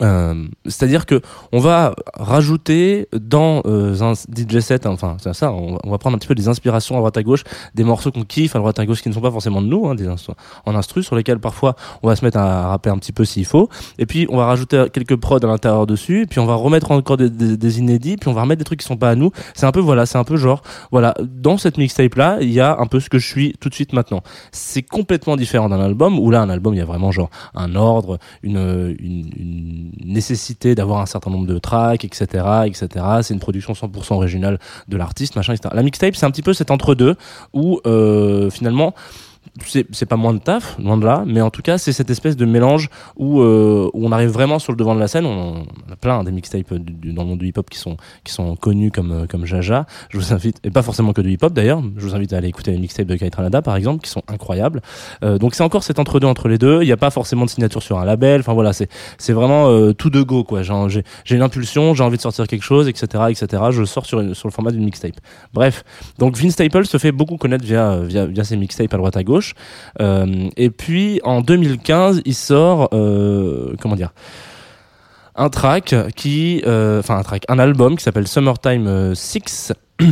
Euh, 0.00 0.46
c'est-à-dire 0.64 1.06
que 1.06 1.20
on 1.52 1.58
va 1.58 1.94
rajouter 2.14 3.08
dans 3.12 3.62
euh, 3.66 4.00
un 4.00 4.12
DJ 4.12 4.60
set, 4.60 4.86
hein, 4.86 4.90
enfin 4.90 5.16
c'est 5.20 5.34
ça, 5.34 5.52
on 5.52 5.90
va, 5.90 5.98
prendre 5.98 6.14
un 6.14 6.18
petit 6.18 6.28
peu 6.28 6.36
des 6.36 6.46
inspirations 6.46 6.94
à 6.94 6.98
droite 6.98 7.16
à 7.16 7.22
gauche, 7.24 7.42
des 7.74 7.82
morceaux 7.82 8.12
qu'on 8.12 8.22
kiffe 8.22 8.54
à 8.54 8.60
droite 8.60 8.78
à 8.78 8.86
gauche 8.86 9.02
qui 9.02 9.08
ne 9.08 9.14
sont 9.14 9.20
pas 9.20 9.32
forcément 9.32 9.60
de 9.60 9.66
nous, 9.66 9.88
hein, 9.88 9.96
des 9.96 10.06
instru- 10.06 10.34
en 10.66 10.76
instru 10.76 11.02
sur 11.02 11.16
lesquels 11.16 11.40
parfois 11.40 11.74
on 12.02 12.08
va 12.08 12.14
se 12.14 12.24
mettre 12.24 12.38
à 12.38 12.68
rapper 12.68 12.90
un 12.90 12.98
petit 12.98 13.12
peu 13.12 13.24
s'il 13.24 13.44
faut, 13.44 13.68
et 13.98 14.06
puis 14.06 14.28
on 14.30 14.36
va 14.36 14.46
rajouter 14.46 14.86
quelques 14.92 15.16
prods 15.16 15.38
à 15.38 15.46
l'intérieur 15.48 15.86
dessus, 15.86 16.26
puis 16.30 16.38
on 16.38 16.46
va 16.46 16.54
remettre 16.54 16.92
encore 16.92 17.16
des, 17.16 17.78
inédits, 17.78 18.16
puis 18.16 18.28
on 18.28 18.34
va 18.34 18.42
remettre 18.42 18.60
des 18.60 18.64
trucs 18.64 18.80
qui 18.80 18.86
sont 18.86 18.96
pas 18.96 19.10
à 19.10 19.14
nous. 19.16 19.32
C'est 19.54 19.66
un 19.66 19.72
peu 19.72 19.80
voilà, 19.80 20.06
c'est 20.06 20.18
un 20.18 20.24
peu 20.24 20.36
genre 20.36 20.62
voilà, 20.92 21.14
dans 21.22 21.58
cette 21.58 21.76
mixtape 21.76 22.14
là, 22.14 22.38
il 22.40 22.52
y 22.52 22.60
a 22.60 22.78
un 22.78 22.86
peu 22.86 23.00
ce 23.00 23.10
que 23.10 23.18
je 23.18 23.26
suis 23.26 23.54
tout 23.60 23.68
de 23.68 23.74
suite 23.74 23.92
maintenant. 23.92 24.22
C'est 24.52 24.82
complètement 24.82 25.36
différent 25.36 25.68
d'un 25.68 25.80
album 25.80 26.18
où 26.20 26.30
là 26.30 26.40
un 26.40 26.50
album 26.50 26.74
il 26.74 26.78
y 26.78 26.82
a 26.82 26.84
vraiment 26.84 27.10
genre 27.10 27.30
un 27.54 27.74
ordre, 27.74 28.18
une, 28.42 28.96
une, 29.00 29.30
une 29.36 29.87
nécessité 30.04 30.74
d'avoir 30.74 31.00
un 31.00 31.06
certain 31.06 31.30
nombre 31.30 31.46
de 31.46 31.58
tracks, 31.58 32.04
etc., 32.04 32.26
etc. 32.66 33.04
C'est 33.22 33.34
une 33.34 33.40
production 33.40 33.72
100% 33.72 34.14
originale 34.14 34.58
de 34.88 34.96
l'artiste, 34.96 35.36
machin, 35.36 35.54
etc. 35.54 35.70
La 35.74 35.82
mixtape, 35.82 36.16
c'est 36.16 36.26
un 36.26 36.30
petit 36.30 36.42
peu 36.42 36.52
cet 36.52 36.70
entre-deux 36.70 37.16
où 37.52 37.80
euh, 37.86 38.50
finalement 38.50 38.94
c'est 39.64 40.06
pas 40.06 40.16
moins 40.16 40.32
de 40.34 40.38
taf, 40.38 40.76
loin 40.78 40.96
de 40.96 41.04
là, 41.04 41.24
mais 41.26 41.40
en 41.40 41.50
tout 41.50 41.62
cas, 41.62 41.78
c'est 41.78 41.92
cette 41.92 42.10
espèce 42.10 42.36
de 42.36 42.44
mélange 42.44 42.88
où, 43.16 43.40
euh, 43.40 43.90
où 43.92 44.06
on 44.06 44.12
arrive 44.12 44.30
vraiment 44.30 44.58
sur 44.58 44.72
le 44.72 44.76
devant 44.76 44.94
de 44.94 45.00
la 45.00 45.08
scène. 45.08 45.26
On, 45.26 45.62
a 45.92 45.96
plein 46.00 46.22
des 46.24 46.30
mixtapes 46.32 46.74
du- 46.74 46.92
du- 46.92 47.12
dans 47.12 47.22
le 47.22 47.28
monde 47.30 47.38
du 47.38 47.46
hip-hop 47.48 47.68
qui 47.70 47.78
sont, 47.78 47.96
qui 48.24 48.32
sont 48.32 48.56
connus 48.56 48.90
comme, 48.90 49.12
euh, 49.12 49.26
comme 49.26 49.46
Jaja. 49.46 49.86
Je 50.10 50.18
vous 50.18 50.32
invite, 50.32 50.58
et 50.64 50.70
pas 50.70 50.82
forcément 50.82 51.12
que 51.12 51.20
du 51.20 51.30
hip-hop 51.32 51.52
d'ailleurs, 51.52 51.82
je 51.96 52.06
vous 52.06 52.14
invite 52.14 52.32
à 52.32 52.38
aller 52.38 52.48
écouter 52.48 52.70
les 52.72 52.78
mixtapes 52.78 53.06
de 53.06 53.16
Kai 53.16 53.30
Tranada 53.30 53.62
par 53.62 53.76
exemple, 53.76 54.02
qui 54.04 54.10
sont 54.10 54.22
incroyables. 54.28 54.80
Euh, 55.24 55.38
donc 55.38 55.54
c'est 55.54 55.62
encore 55.62 55.82
cet 55.82 55.98
entre-deux 55.98 56.26
entre 56.26 56.48
les 56.48 56.58
deux. 56.58 56.82
Il 56.82 56.86
n'y 56.86 56.92
a 56.92 56.96
pas 56.96 57.10
forcément 57.10 57.44
de 57.44 57.50
signature 57.50 57.82
sur 57.82 57.98
un 57.98 58.04
label. 58.04 58.40
Enfin 58.40 58.52
voilà, 58.54 58.72
c'est 58.72 59.32
vraiment 59.32 59.68
euh, 59.68 59.92
tout 59.92 60.10
de 60.10 60.22
go 60.22 60.44
quoi. 60.44 60.62
J'ai 60.62 61.04
une 61.36 61.42
impulsion, 61.42 61.94
j'ai 61.94 62.02
envie 62.04 62.16
de 62.16 62.22
sortir 62.22 62.46
quelque 62.46 62.62
chose, 62.64 62.88
etc., 62.88 63.24
etc. 63.30 63.62
Je 63.70 63.84
sors 63.84 64.06
sur, 64.06 64.20
une- 64.20 64.34
sur 64.34 64.48
le 64.48 64.52
format 64.52 64.70
d'une 64.70 64.84
mixtape. 64.84 65.16
Bref, 65.52 65.84
donc 66.18 66.36
Vince 66.36 66.52
Staples 66.52 66.86
se 66.86 66.98
fait 66.98 67.12
beaucoup 67.12 67.36
connaître 67.36 67.64
via 67.64 67.98
via, 68.00 68.26
via 68.26 68.44
ses 68.44 68.56
mixtapes 68.56 68.92
à 68.94 68.96
droite 68.96 69.16
à 69.16 69.24
gauche. 69.24 69.47
Euh, 70.00 70.48
et 70.56 70.70
puis 70.70 71.20
en 71.24 71.40
2015, 71.40 72.22
il 72.24 72.34
sort 72.34 72.88
euh, 72.92 73.74
un 75.36 75.48
track 75.50 75.94
qui, 76.16 76.62
euh, 76.66 77.00
enfin 77.00 77.18
un 77.18 77.22
track, 77.22 77.44
un 77.48 77.58
album 77.58 77.96
qui 77.96 78.04
s'appelle 78.04 78.28
Summertime 78.28 79.14
6. 79.14 79.72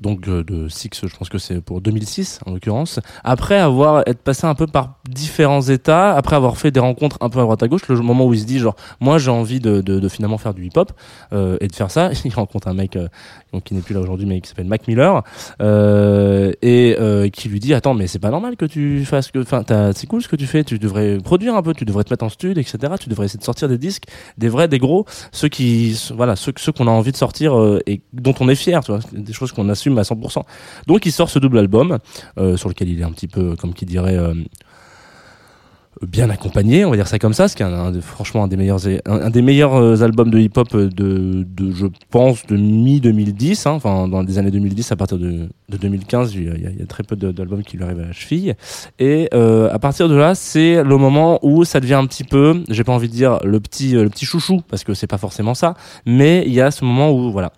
donc 0.00 0.28
euh, 0.28 0.42
de 0.44 0.68
Six, 0.68 0.90
je 1.02 1.16
pense 1.16 1.28
que 1.28 1.38
c'est 1.38 1.60
pour 1.60 1.80
2006 1.80 2.40
en 2.46 2.52
l'occurrence. 2.52 3.00
Après 3.22 3.58
avoir 3.58 4.02
être 4.06 4.20
passé 4.20 4.46
un 4.46 4.54
peu 4.54 4.66
par 4.66 4.98
différents 5.08 5.62
états, 5.62 6.14
après 6.14 6.36
avoir 6.36 6.56
fait 6.56 6.70
des 6.70 6.80
rencontres 6.80 7.18
un 7.20 7.28
peu 7.28 7.38
à 7.38 7.42
droite 7.42 7.62
à 7.62 7.68
gauche, 7.68 7.86
le 7.88 7.96
moment 7.96 8.26
où 8.26 8.34
il 8.34 8.40
se 8.40 8.44
dit 8.44 8.58
genre 8.58 8.76
moi 9.00 9.18
j'ai 9.18 9.30
envie 9.30 9.60
de, 9.60 9.80
de, 9.80 10.08
finalement 10.08 10.38
faire 10.38 10.54
du 10.54 10.64
hip-hop 10.64 10.92
euh, 11.32 11.56
et 11.60 11.68
de 11.68 11.74
faire 11.74 11.90
ça, 11.90 12.10
il 12.24 12.34
rencontre 12.34 12.68
un 12.68 12.74
mec 12.74 12.96
euh, 12.96 13.08
donc 13.52 13.64
qui 13.64 13.74
n'est 13.74 13.80
plus 13.80 13.94
là 13.94 14.00
aujourd'hui 14.00 14.26
mais 14.26 14.40
qui 14.40 14.48
s'appelle 14.48 14.66
Mac 14.66 14.88
Miller 14.88 15.22
et 15.60 17.30
qui 17.32 17.48
lui 17.48 17.60
dit 17.60 17.74
attends 17.74 17.94
mais 17.94 18.06
c'est 18.06 18.18
pas 18.18 18.30
normal 18.30 18.56
que 18.56 18.64
tu 18.64 19.04
fasses 19.04 19.30
que 19.30 19.40
enfin 19.40 19.64
c'est 19.94 20.06
cool 20.06 20.22
ce 20.22 20.28
que 20.28 20.36
tu 20.36 20.46
fais, 20.46 20.64
tu 20.64 20.78
devrais 20.78 21.18
produire 21.18 21.54
un 21.54 21.62
peu, 21.62 21.74
tu 21.74 21.84
devrais 21.84 22.04
te 22.04 22.12
mettre 22.12 22.24
en 22.24 22.28
studio 22.28 22.60
etc. 22.60 22.94
Tu 23.00 23.08
devrais 23.08 23.26
essayer 23.26 23.38
de 23.38 23.44
sortir 23.44 23.68
des 23.68 23.78
disques, 23.78 24.04
des 24.38 24.48
vrais, 24.48 24.68
des 24.68 24.78
gros, 24.78 25.06
ceux 25.32 25.48
qui 25.48 25.98
voilà 26.14 26.36
ceux 26.36 26.52
ceux 26.56 26.72
qu'on 26.72 26.86
a 26.86 26.90
envie 26.90 27.12
de 27.12 27.16
sortir 27.16 27.54
et 27.86 28.00
dont 28.12 28.34
on 28.40 28.48
est 28.48 28.54
fier, 28.54 28.82
tu 28.82 28.92
vois, 28.92 29.00
des 29.12 29.32
choses 29.32 29.52
qu'on 29.52 29.68
à 29.98 30.02
100%. 30.02 30.42
Donc 30.86 31.06
il 31.06 31.12
sort 31.12 31.30
ce 31.30 31.38
double 31.38 31.58
album 31.58 31.98
euh, 32.38 32.56
sur 32.56 32.68
lequel 32.68 32.88
il 32.88 33.00
est 33.00 33.04
un 33.04 33.12
petit 33.12 33.28
peu 33.28 33.56
comme 33.56 33.74
qui 33.74 33.86
dirait 33.86 34.16
euh, 34.16 34.34
bien 36.02 36.28
accompagné, 36.28 36.84
on 36.84 36.90
va 36.90 36.96
dire 36.96 37.06
ça 37.06 37.18
comme 37.18 37.32
ça, 37.32 37.46
ce 37.46 37.54
qui 37.54 37.62
est 37.62 37.66
un, 37.66 37.92
franchement 38.00 38.44
un 38.44 38.48
des 38.48 38.56
meilleurs 38.56 38.80
un, 39.06 39.30
des 39.30 39.42
meilleurs 39.42 39.74
euh, 39.74 40.02
albums 40.02 40.30
de 40.30 40.38
hip-hop 40.38 40.76
de, 40.76 41.46
je 41.72 41.86
pense 42.10 42.44
de 42.46 42.56
mi 42.56 43.00
2010, 43.00 43.66
hein, 43.66 43.70
enfin 43.72 44.08
dans 44.08 44.22
les 44.22 44.38
années 44.38 44.50
2010 44.50 44.92
à 44.92 44.96
partir 44.96 45.18
de, 45.18 45.48
de 45.68 45.76
2015, 45.76 46.34
il 46.34 46.42
y, 46.44 46.82
a, 46.82 46.86
très 46.86 47.04
peu 47.04 47.16
d'albums 47.16 47.62
qui 47.62 47.76
lui 47.76 47.84
arrivent 47.84 48.00
à 48.00 48.06
la 48.06 48.12
cheville 48.12 48.54
et 48.98 49.28
à 49.32 49.78
partir 49.78 50.08
de 50.08 50.16
là, 50.16 50.34
c'est 50.34 50.82
le 50.82 50.96
moment 50.96 51.38
où 51.42 51.64
ça 51.64 51.80
devient 51.80 51.94
un 51.94 52.06
petit 52.06 52.24
peu, 52.24 52.62
j'ai 52.68 52.84
pas 52.84 52.92
envie 52.92 53.08
de 53.08 53.14
dire 53.14 53.38
le 53.44 53.60
petit 53.60 53.92
le 53.92 54.10
petit 54.10 54.24
chouchou 54.26 54.62
parce 54.68 54.84
que 54.84 54.94
c'est 54.94 55.06
pas 55.06 55.18
forcément 55.18 55.54
ça, 55.54 55.74
mais 56.06 56.44
il 56.46 56.52
y 56.52 56.60
a 56.60 56.70
ce 56.70 56.84
moment 56.84 57.12
où 57.12 57.30
voilà 57.30 57.52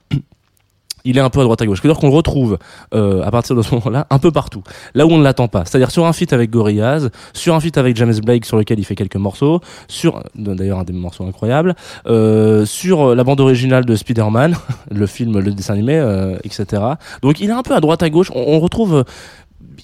il 1.07 1.17
est 1.17 1.21
un 1.21 1.31
peu 1.31 1.41
à 1.41 1.45
droite 1.45 1.63
à 1.63 1.67
gauche. 1.67 1.81
C'est-à-dire 1.81 2.01
qu'on 2.01 2.11
retrouve 2.11 2.59
euh, 2.95 3.23
à 3.23 3.31
partir 3.31 3.57
de 3.57 3.63
ce 3.63 3.75
moment-là 3.77 4.07
un 4.11 4.19
peu 4.19 4.31
partout, 4.31 4.63
là 4.95 5.07
où 5.07 5.11
on 5.11 5.19
ne 5.19 5.25
l'attend 5.25 5.49
pas. 5.49 5.65
C'est-à-dire 5.65 5.91
sur 5.91 6.05
un 6.05 6.13
feat 6.13 6.33
avec 6.33 6.51
Gorillaz, 6.51 7.11
sur 7.33 7.55
un 7.55 7.61
feat 7.61 7.79
avec 7.79 7.97
James 7.97 8.15
Blake 8.25 8.45
sur 8.45 8.57
lequel 8.57 8.79
il 8.79 8.85
fait 8.85 8.97
quelques 8.97 9.17
morceaux, 9.17 9.61
sur 9.89 10.23
d'ailleurs 10.35 10.81
un 10.81 10.85
des 10.85 10.93
morceaux 10.93 11.25
incroyables, 11.25 11.75
euh, 12.07 12.67
sur 12.67 13.15
la 13.15 13.25
bande 13.25 13.41
originale 13.41 13.85
de 13.85 13.95
Spider-Man, 13.95 14.57
le 14.91 15.07
film, 15.07 15.39
le 15.39 15.53
dessin 15.53 15.75
animé, 15.75 15.97
euh, 15.97 16.37
etc. 16.45 16.83
Donc 17.23 17.41
il 17.41 17.51
est 17.51 17.55
un 17.55 17.63
peu 17.63 17.75
à 17.75 17.81
droite 17.81 18.03
à 18.03 18.11
gauche. 18.11 18.31
On 18.35 18.59
retrouve 18.61 19.05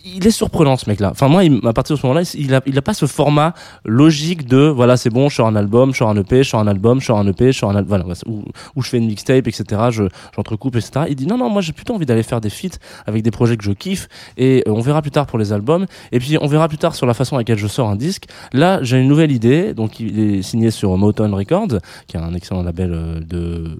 il 0.04 0.26
est 0.26 0.32
surprenant 0.32 0.76
ce 0.76 0.88
mec-là. 0.88 1.10
Enfin 1.10 1.28
moi, 1.28 1.44
il- 1.44 1.60
à 1.66 1.72
partir 1.72 1.96
de 1.96 2.00
ce 2.00 2.06
moment-là, 2.06 2.30
il 2.34 2.54
a, 2.78 2.82
pas 2.82 2.94
ce 2.94 3.06
format 3.06 3.54
logique 3.84 4.46
de 4.46 4.66
voilà 4.68 4.96
c'est 4.96 5.10
bon, 5.10 5.28
je 5.28 5.36
sors 5.36 5.46
un 5.46 5.56
album, 5.56 5.92
je 5.92 5.98
sors 5.98 6.08
un 6.10 6.16
EP, 6.16 6.42
je 6.42 6.48
sors 6.48 6.60
un 6.60 6.66
album, 6.66 7.00
je 7.00 7.06
sors 7.06 7.18
un 7.18 7.26
EP, 7.26 7.52
je 7.52 7.58
sors 7.58 7.70
un 7.70 7.76
album, 7.76 8.02
voilà, 8.04 8.14
où, 8.26 8.82
je 8.82 8.88
fais 8.88 8.98
une 8.98 9.06
mixtape, 9.06 9.46
etc. 9.46 9.64
Je 9.90 10.04
j'entrecoupe, 10.34 10.76
etc. 10.76 11.06
Il 11.08 11.16
dit 11.16 11.26
non 11.26 11.38
non, 11.38 11.48
moi 11.48 11.62
j'ai 11.62 11.72
plutôt 11.72 11.94
envie 11.94 12.06
d'aller 12.06 12.22
faire 12.22 12.40
des 12.40 12.50
feats 12.50 12.78
avec 13.06 13.22
des 13.22 13.30
projets 13.30 13.56
que 13.56 13.64
je 13.64 13.72
kiffe 13.72 14.08
et 14.36 14.64
euh, 14.66 14.72
on 14.72 14.80
verra 14.80 15.02
plus 15.02 15.10
tard 15.10 15.26
pour 15.26 15.38
les 15.38 15.52
albums. 15.52 15.86
Et 16.10 16.18
puis 16.18 16.36
on 16.40 16.46
verra 16.46 16.68
plus 16.68 16.78
tard 16.78 16.94
sur 16.94 17.06
la 17.06 17.14
façon 17.14 17.36
avec 17.36 17.48
laquelle 17.48 17.62
je 17.62 17.68
sors 17.68 17.88
un 17.88 17.96
disque. 17.96 18.24
Là 18.52 18.82
j'ai 18.82 18.98
une 18.98 19.08
nouvelle 19.08 19.32
idée, 19.32 19.74
donc 19.74 20.00
il 20.00 20.18
est 20.18 20.42
signé 20.42 20.70
sur 20.70 20.96
Motown 20.96 21.32
Records, 21.34 21.78
qui 22.06 22.16
est 22.16 22.20
un 22.20 22.34
excellent 22.34 22.62
label 22.62 22.92
euh, 22.92 23.20
de 23.20 23.78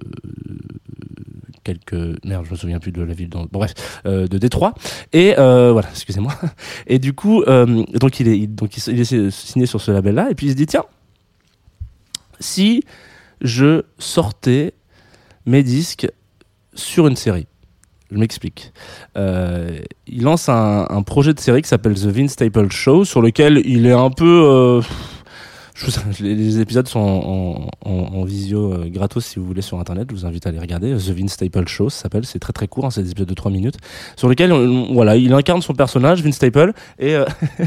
quelques 1.63 1.93
merde 2.25 2.45
je 2.45 2.51
me 2.51 2.55
souviens 2.55 2.79
plus 2.79 2.91
de 2.91 3.01
la 3.01 3.13
ville 3.13 3.29
dans 3.29 3.45
bref 3.51 3.73
euh, 4.05 4.27
de 4.27 4.37
Détroit 4.37 4.73
et 5.11 5.37
euh, 5.37 5.71
voilà 5.71 5.89
excusez-moi 5.91 6.33
et 6.87 6.99
du 6.99 7.13
coup 7.13 7.43
euh, 7.43 7.83
donc 7.93 8.19
il 8.19 8.27
est 8.27 8.47
donc 8.47 8.77
il, 8.77 8.99
est 8.99 9.31
signé 9.31 9.65
sur 9.65 9.81
ce 9.81 9.91
label 9.91 10.15
là 10.15 10.27
et 10.29 10.35
puis 10.35 10.47
il 10.47 10.51
se 10.51 10.55
dit 10.55 10.65
tiens 10.65 10.85
si 12.39 12.83
je 13.41 13.83
sortais 13.97 14.73
mes 15.45 15.63
disques 15.63 16.07
sur 16.73 17.07
une 17.07 17.15
série 17.15 17.47
je 18.11 18.19
m'explique. 18.19 18.73
Il 19.15 20.21
lance 20.21 20.47
un, 20.47 21.01
projet 21.03 21.33
de 21.33 21.39
série 21.39 21.63
qui 21.63 21.67
s'appelle 21.67 21.95
The 21.95 22.05
Vince 22.05 22.33
Staple 22.33 22.69
Show, 22.69 23.05
sur 23.05 23.23
lequel 23.23 23.63
il 23.65 23.87
est 23.87 23.91
un 23.91 24.11
peu. 24.11 24.81
Je 25.75 25.85
vous- 25.87 25.91
les, 26.23 26.59
épisodes 26.59 26.87
sont 26.87 26.99
en, 26.99 27.69
en, 27.89 27.91
en 27.91 28.23
visio 28.23 28.73
euh, 28.73 28.89
gratos 28.89 29.25
si 29.25 29.39
vous 29.39 29.45
voulez 29.45 29.61
sur 29.61 29.79
internet. 29.79 30.07
Je 30.09 30.15
vous 30.15 30.25
invite 30.25 30.45
à 30.47 30.51
les 30.51 30.59
regarder. 30.59 30.93
The 30.95 31.09
Vince 31.09 31.33
Staple 31.33 31.67
Show, 31.67 31.89
ça 31.89 32.03
s'appelle. 32.03 32.25
C'est 32.25 32.39
très 32.39 32.53
très 32.53 32.67
court, 32.67 32.85
hein, 32.85 32.91
c'est 32.91 33.03
des 33.03 33.11
épisodes 33.11 33.27
de 33.29 33.33
3 33.33 33.51
minutes, 33.51 33.77
sur 34.15 34.29
lesquels 34.29 34.51
on- 34.53 34.93
voilà, 34.93 35.15
il 35.17 35.33
incarne 35.33 35.61
son 35.61 35.73
personnage, 35.73 36.21
Vince 36.23 36.35
Staple, 36.35 36.73
et 36.99 37.15
euh, 37.15 37.25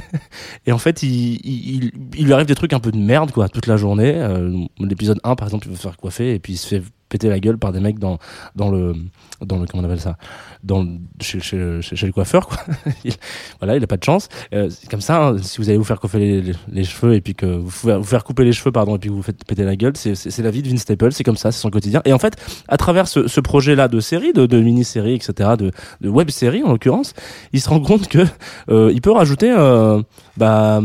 et 0.67 0.73
en 0.73 0.79
fait, 0.79 1.03
il, 1.03 1.35
il, 1.45 1.91
il- 2.17 2.25
lui 2.25 2.33
arrive 2.33 2.47
des 2.47 2.55
trucs 2.55 2.73
un 2.73 2.81
peu 2.81 2.93
de 2.93 2.99
merde 2.99 3.31
quoi 3.33 3.49
toute 3.49 3.67
la 3.67 3.77
journée. 3.77 4.15
Euh, 4.17 4.65
L'épisode 4.81 5.21
1 5.25 5.35
par 5.37 5.49
exemple, 5.49 5.67
il 5.67 5.71
veut 5.71 5.77
faire 5.77 5.97
coiffer 5.97 6.35
et 6.35 6.39
puis 6.39 6.55
il 6.55 6.57
se 6.59 6.67
fait 6.69 6.83
péter 7.09 7.29
la 7.29 7.41
gueule 7.41 7.59
par 7.59 7.73
des 7.73 7.81
mecs 7.81 7.99
dans 7.99 8.19
dans 8.55 8.71
le 8.71 8.95
dans 9.41 9.59
le 9.59 9.67
comment 9.67 9.83
on 9.83 9.87
appelle 9.87 10.01
ça? 10.01 10.17
Dans 10.65 10.87
chez, 11.21 11.41
chez, 11.41 11.81
chez, 11.81 12.07
le 12.07 12.13
coiffeur 12.13 12.49
quoi. 12.49 12.59
Il, 13.05 13.13
voilà 13.61 13.77
il 13.77 13.85
a 13.85 13.87
pas 13.87 13.97
de 13.97 14.05
chance. 14.05 14.29
Euh, 14.53 14.71
comme 14.91 15.01
ça 15.01 15.29
hein, 15.29 15.39
si 15.39 15.59
vous 15.59 15.69
allez 15.69 15.79
vous 15.79 15.85
faire 15.85 16.01
coiffer 16.01 16.19
les, 16.19 16.53
les, 16.69 16.85
cheveux 16.85 17.15
et 17.15 17.21
puis 17.21 17.35
que 17.35 17.47
vous 17.47 17.69
vous 17.69 18.05
faire 18.05 18.25
couper 18.25 18.45
les 18.45 18.53
cheveux 18.53 18.73
pardon 18.73 18.97
et 18.97 18.99
puis 18.99 19.11
que 19.11 19.15
vous 19.15 19.23
faites 19.23 19.45
péter 19.45 19.65
la 19.65 19.77
gueule 19.77 19.97
c'est 19.97 20.39
la 20.39 20.51
vie 20.51 20.63
de 20.63 20.69
Vince 20.69 20.81
Staples 20.81 21.13
c'est 21.13 21.25
comme 21.25 21.37
ça 21.37 21.53
c'est 21.53 21.61
son 21.61 21.71
quotidien. 21.71 22.03
Et 22.05 22.13
en 22.13 22.19
fait 22.19 22.37
à 22.69 22.77
travers 22.77 23.09
ce, 23.09 23.29
ce 23.29 23.41
projet 23.41 23.75
là 23.75 23.89
de 23.89 24.01
série 24.01 24.33
de, 24.33 24.47
de 24.47 24.61
mini 24.61 24.85
série 24.85 25.15
etc 25.15 25.51
de, 25.59 25.71
de 26.01 26.09
web 26.09 26.31
série 26.31 26.63
en 26.63 26.71
l'occurrence 26.71 27.15
il 27.53 27.61
se 27.61 27.69
rend 27.69 27.81
compte 27.81 28.09
que 28.09 28.25
euh, 28.71 28.91
il 28.93 29.01
peut 29.01 29.13
rajouter 29.13 29.55
euh, 29.57 30.03
bah 30.37 30.81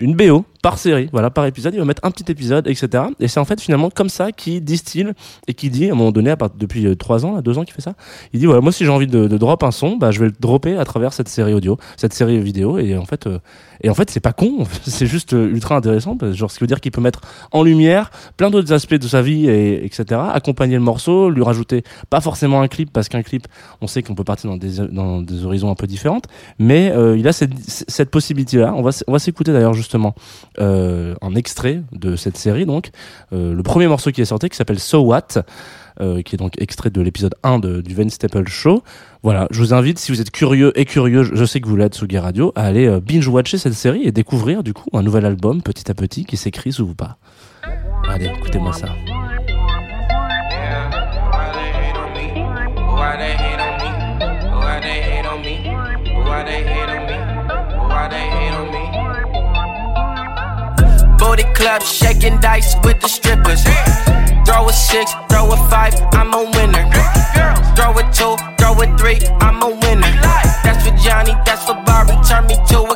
une 0.00 0.14
BO 0.14 0.44
par 0.62 0.78
série, 0.78 1.08
voilà, 1.12 1.30
par 1.30 1.46
épisode, 1.46 1.74
il 1.74 1.80
va 1.80 1.86
mettre 1.86 2.04
un 2.04 2.10
petit 2.10 2.30
épisode, 2.30 2.66
etc. 2.66 3.04
Et 3.18 3.28
c'est 3.28 3.40
en 3.40 3.44
fait 3.44 3.60
finalement 3.60 3.90
comme 3.90 4.08
ça 4.08 4.32
qu'il 4.32 4.62
distille 4.62 5.10
et 5.46 5.54
qui 5.54 5.70
dit 5.70 5.88
à 5.88 5.92
un 5.92 5.96
moment 5.96 6.12
donné, 6.12 6.30
à 6.30 6.36
part, 6.36 6.50
depuis 6.50 6.86
euh, 6.86 6.94
trois 6.94 7.24
ans, 7.24 7.34
là, 7.34 7.42
deux 7.42 7.56
ans 7.56 7.64
qu'il 7.64 7.74
fait 7.74 7.80
ça, 7.80 7.94
il 8.32 8.40
dit 8.40 8.46
voilà, 8.46 8.60
moi 8.60 8.72
si 8.72 8.84
j'ai 8.84 8.90
envie 8.90 9.06
de, 9.06 9.26
de 9.26 9.38
drop 9.38 9.62
un 9.62 9.70
son, 9.70 9.96
bah 9.96 10.10
je 10.10 10.20
vais 10.20 10.26
le 10.26 10.34
dropper 10.38 10.76
à 10.76 10.84
travers 10.84 11.12
cette 11.12 11.28
série 11.28 11.54
audio, 11.54 11.78
cette 11.96 12.12
série 12.12 12.40
vidéo, 12.40 12.78
et 12.78 12.96
en 12.96 13.06
fait, 13.06 13.26
euh, 13.26 13.38
et 13.80 13.88
en 13.88 13.94
fait 13.94 14.10
c'est 14.10 14.20
pas 14.20 14.32
con, 14.32 14.64
c'est 14.82 15.06
juste 15.06 15.32
euh, 15.32 15.48
ultra 15.48 15.76
intéressant, 15.76 16.16
genre 16.32 16.50
ce 16.50 16.58
qui 16.58 16.64
veut 16.64 16.68
dire 16.68 16.80
qu'il 16.80 16.92
peut 16.92 17.00
mettre 17.00 17.22
en 17.52 17.62
lumière 17.62 18.10
plein 18.36 18.50
d'autres 18.50 18.72
aspects 18.72 18.94
de 18.94 19.08
sa 19.08 19.22
vie, 19.22 19.48
et, 19.48 19.84
etc. 19.84 20.20
Accompagner 20.32 20.74
le 20.74 20.82
morceau, 20.82 21.30
lui 21.30 21.42
rajouter 21.42 21.84
pas 22.10 22.20
forcément 22.20 22.60
un 22.60 22.68
clip, 22.68 22.92
parce 22.92 23.08
qu'un 23.08 23.22
clip, 23.22 23.48
on 23.80 23.86
sait 23.86 24.02
qu'on 24.02 24.14
peut 24.14 24.24
partir 24.24 24.50
dans 24.50 24.58
des, 24.58 24.86
dans 24.90 25.22
des 25.22 25.44
horizons 25.44 25.70
un 25.70 25.74
peu 25.74 25.86
différentes, 25.86 26.26
mais 26.58 26.92
euh, 26.92 27.16
il 27.16 27.26
a 27.28 27.32
cette, 27.32 27.52
cette 27.66 28.10
possibilité-là. 28.10 28.74
On 28.76 28.82
va, 28.82 28.90
on 29.06 29.12
va 29.12 29.18
s'écouter 29.18 29.52
d'ailleurs 29.52 29.74
justement 29.74 30.14
euh, 30.60 31.14
un 31.22 31.34
extrait 31.34 31.82
de 31.92 32.16
cette 32.16 32.36
série, 32.36 32.66
donc 32.66 32.90
euh, 33.32 33.54
le 33.54 33.62
premier 33.62 33.86
morceau 33.86 34.10
qui 34.10 34.20
est 34.20 34.26
sorti, 34.26 34.48
qui 34.48 34.56
s'appelle 34.56 34.78
So 34.78 35.00
What, 35.00 35.42
euh, 36.00 36.22
qui 36.22 36.34
est 36.34 36.38
donc 36.38 36.60
extrait 36.60 36.88
de 36.88 37.00
l'épisode 37.02 37.34
1 37.42 37.58
de, 37.58 37.80
du 37.82 37.94
Van 37.94 38.08
Staple 38.08 38.48
Show. 38.48 38.82
Voilà, 39.22 39.48
je 39.50 39.60
vous 39.60 39.74
invite, 39.74 39.98
si 39.98 40.12
vous 40.12 40.20
êtes 40.20 40.30
curieux 40.30 40.72
et 40.78 40.86
curieux, 40.86 41.24
je, 41.24 41.44
sais 41.44 41.60
que 41.60 41.68
vous 41.68 41.76
l'êtes 41.76 41.94
sous 41.94 42.06
Radio, 42.14 42.52
à 42.56 42.64
aller 42.64 42.86
euh, 42.86 43.00
binge-watcher 43.00 43.58
cette 43.58 43.74
série 43.74 44.04
et 44.04 44.12
découvrir 44.12 44.62
du 44.62 44.72
coup 44.72 44.88
un 44.94 45.02
nouvel 45.02 45.26
album 45.26 45.62
petit 45.62 45.90
à 45.90 45.94
petit 45.94 46.24
qui 46.24 46.38
s'écrit 46.38 46.72
sous 46.72 46.86
vous 46.86 46.94
pas. 46.94 47.18
Allez, 48.08 48.26
écoutez-moi 48.26 48.72
ça. 48.72 48.88
Booty 61.20 61.44
club 61.52 61.82
shaking 61.82 62.40
dice 62.40 62.74
with 62.82 62.98
the 63.00 63.06
strippers. 63.06 63.62
Throw 64.46 64.68
a 64.68 64.72
six, 64.72 65.12
throw 65.28 65.52
a 65.52 65.56
five, 65.68 65.94
I'm 66.12 66.32
a 66.32 66.44
winner. 66.56 66.88
Throw 67.76 67.92
a 67.92 68.02
two, 68.10 68.34
throw 68.56 68.72
a 68.80 68.86
three, 68.96 69.20
I'm 69.38 69.62
a 69.62 69.68
winner. 69.68 70.12
That's 70.64 70.88
for 70.88 70.96
Johnny, 70.96 71.34
that's 71.44 71.66
for 71.66 71.74
Barbie, 71.84 72.16
turn 72.26 72.46
me 72.46 72.56
to 72.68 72.89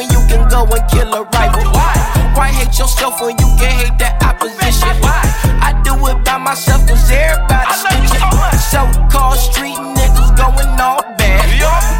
when 0.00 0.08
you 0.16 0.22
can 0.32 0.48
go 0.48 0.64
and 0.64 0.84
kill 0.88 1.12
a 1.12 1.22
rival? 1.28 1.64
Why? 1.76 1.92
Why 2.32 2.48
hate 2.48 2.72
yourself 2.78 3.20
when 3.20 3.36
you 3.36 3.50
can 3.60 3.68
hate 3.68 3.98
that 4.00 4.16
opposition? 4.24 4.96
Why? 5.04 5.20
I 5.60 5.76
do 5.84 5.92
it 6.08 6.24
by 6.24 6.40
myself 6.40 6.88
cause 6.88 7.04
everybody's 7.12 7.84
stitching. 7.84 8.24
So 8.72 8.80
called 9.12 9.36
street 9.36 9.76
niggas 9.76 10.32
going 10.40 10.72
all 10.80 11.04
bad. 11.20 11.44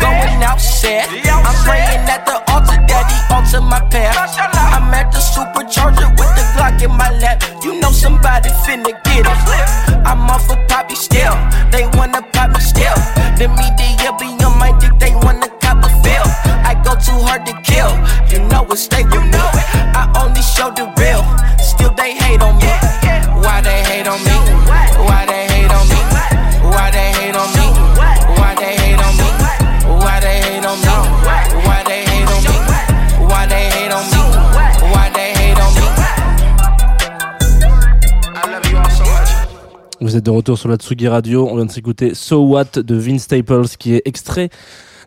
Going 0.00 0.40
out 0.40 0.60
sad. 0.60 1.12
I'm 1.28 1.56
praying 1.68 2.08
at 2.08 2.24
the 2.24 2.40
altar 2.48 2.80
that 2.88 3.04
he 3.12 3.18
alter 3.28 3.60
my 3.60 3.84
path. 3.92 4.16
I'm 4.16 4.88
at 4.96 5.12
the 5.12 5.20
supercharger 5.20 6.08
with 6.16 6.32
the 6.40 6.44
Glock 6.56 6.80
in 6.80 6.96
my 6.96 7.12
lap. 7.20 7.44
You 7.62 7.80
know 7.80 7.92
somebody 7.92 8.48
finna 8.64 8.96
get 9.04 9.28
it. 9.28 10.06
I'm 10.08 10.24
off 10.30 10.48
a 10.48 10.56
poppy 10.72 10.94
still. 10.94 11.36
They 11.68 11.84
wanna 11.98 12.24
Vous 40.00 40.16
êtes 40.16 40.24
de 40.24 40.30
retour 40.30 40.56
sur 40.56 40.68
la 40.68 40.76
Tsugi 40.76 41.08
Radio. 41.08 41.48
On 41.50 41.56
vient 41.56 41.66
de 41.66 41.70
s'écouter 41.70 42.14
So 42.14 42.40
What 42.42 42.82
de 42.82 42.94
Vince 42.94 43.22
Staples 43.22 43.68
qui 43.78 43.94
est 43.94 44.02
extrait 44.04 44.48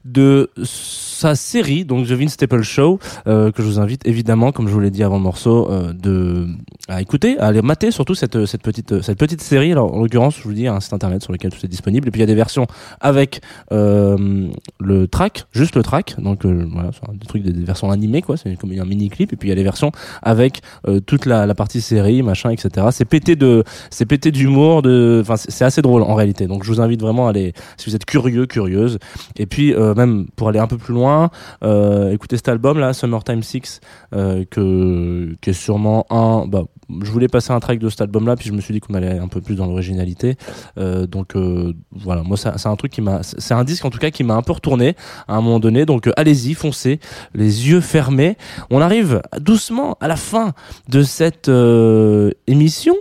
de 0.06 0.50
sa 0.64 1.36
série, 1.36 1.86
donc 1.86 2.08
The 2.08 2.12
Vince 2.12 2.34
Staples 2.34 2.64
Show, 2.64 3.00
euh, 3.28 3.52
que 3.52 3.62
je 3.62 3.68
vous 3.68 3.80
invite 3.80 4.06
évidemment, 4.08 4.52
comme 4.52 4.68
je 4.68 4.74
vous 4.74 4.80
l'ai 4.80 4.92
dit 4.92 5.04
avant 5.04 5.18
le 5.18 5.24
morceau, 5.24 5.70
euh, 5.72 5.94
de 5.94 6.48
à 6.90 7.02
écouter, 7.02 7.38
à 7.40 7.48
aller 7.48 7.62
mater 7.62 7.92
surtout 7.92 8.16
cette 8.16 8.46
cette 8.46 8.62
petite 8.62 9.02
cette 9.02 9.18
petite 9.18 9.42
série. 9.42 9.72
Alors 9.72 9.94
en 9.94 10.02
l'occurrence, 10.02 10.38
je 10.38 10.44
vous 10.44 10.54
dis, 10.54 10.68
un 10.68 10.80
site 10.80 10.94
internet 10.94 11.24
sur 11.24 11.32
lequel 11.32 11.52
tout 11.52 11.66
est 11.66 11.70
disponible. 11.70 12.08
Et 12.08 12.12
puis 12.12 12.20
il 12.20 12.24
y 12.24 12.24
a 12.24 12.28
des 12.28 12.36
versions 12.36 12.68
avec 13.00 13.42
euh, 13.72 14.50
le 14.80 15.08
track, 15.08 15.46
juste 15.52 15.76
le 15.76 15.84
track. 15.84 16.16
Donc 16.20 16.46
euh, 16.46 16.68
voilà, 16.72 16.92
des 17.14 17.28
trucs, 17.28 17.44
des, 17.44 17.54
des 17.54 17.64
versions 17.64 17.90
animées 17.92 18.22
quoi. 18.22 18.36
C'est 18.38 18.56
comme 18.58 18.72
un 18.72 18.86
mini 18.86 19.10
clip. 19.10 19.32
Et 19.32 19.36
puis 19.36 19.48
il 19.48 19.52
y 19.52 19.54
a 19.54 19.56
des 19.56 19.64
versions 19.64 19.92
avec 20.22 20.62
euh, 20.88 21.00
toute 21.00 21.26
la, 21.26 21.46
la 21.46 21.56
partie 21.56 21.82
série, 21.82 22.22
machin, 22.22 22.50
etc. 22.50 22.88
C'est 22.92 23.06
pété 23.06 23.36
de 23.36 23.64
c'est 23.90 24.06
pété 24.06 24.32
d'humour, 24.32 24.82
de, 24.82 25.20
enfin 25.22 25.36
c'est 25.38 25.66
assez 25.66 25.82
drôle 25.82 26.02
en 26.04 26.16
réalité. 26.16 26.48
Donc 26.48 26.64
je 26.64 26.72
vous 26.72 26.82
invite 26.82 27.02
vraiment 27.02 27.28
à 27.28 27.30
aller, 27.30 27.54
si 27.78 27.90
vous 27.90 27.96
êtes 27.96 28.06
curieux, 28.06 28.46
curieuse. 28.46 29.00
Et 29.38 29.46
puis 29.46 29.74
euh, 29.74 29.93
même 29.96 30.28
pour 30.36 30.50
aller 30.50 30.60
un 30.60 30.68
peu 30.68 30.78
plus 30.78 30.94
loin, 30.94 31.30
euh, 31.64 32.12
écoutez 32.12 32.38
cet 32.38 32.50
album 32.50 32.80
là, 32.80 32.94
Summertime 32.94 33.44
6, 33.44 33.82
euh, 34.14 34.46
que 34.50 35.36
qui 35.42 35.50
est 35.50 35.54
sûrement 35.54 36.06
un. 36.10 36.48
Bah, 36.48 36.64
je 37.02 37.12
voulais 37.12 37.28
passer 37.28 37.52
un 37.52 37.60
track 37.60 37.80
de 37.80 37.90
cet 37.90 38.02
album 38.02 38.28
là, 38.28 38.36
puis 38.36 38.48
je 38.48 38.54
me 38.54 38.62
suis 38.62 38.74
dit 38.74 38.80
qu'on 38.80 38.94
allait 38.94 39.18
un 39.18 39.28
peu 39.28 39.42
plus 39.42 39.56
dans 39.56 39.66
l'originalité. 39.66 40.36
Euh, 40.78 41.08
donc 41.08 41.36
euh, 41.36 41.74
voilà, 41.92 42.24
moi 42.24 42.38
c'est 42.38 42.68
un 42.68 42.76
truc 42.76 42.92
qui 42.92 43.02
m'a, 43.02 43.22
c'est 43.24 43.54
un 43.54 43.64
disque 43.64 43.86
en 43.86 43.90
tout 43.90 44.00
cas 44.00 44.12
qui 44.12 44.24
m'a 44.24 44.36
un 44.36 44.42
peu 44.42 44.54
retourné 44.54 44.96
à 45.28 45.36
un 45.36 45.42
moment 45.42 45.60
donné. 45.60 45.86
Donc 45.86 46.08
euh, 46.08 46.14
allez-y, 46.18 46.54
foncez, 46.54 47.00
les 47.34 47.70
yeux 47.70 47.82
fermés. 47.82 48.38
On 48.70 48.82
arrive 48.82 49.22
doucement 49.40 49.98
à 50.02 50.08
la 50.08 50.16
fin 50.16 50.54
de 50.90 51.04
cette 51.04 51.50
euh, 51.50 52.32
émission. 52.48 52.96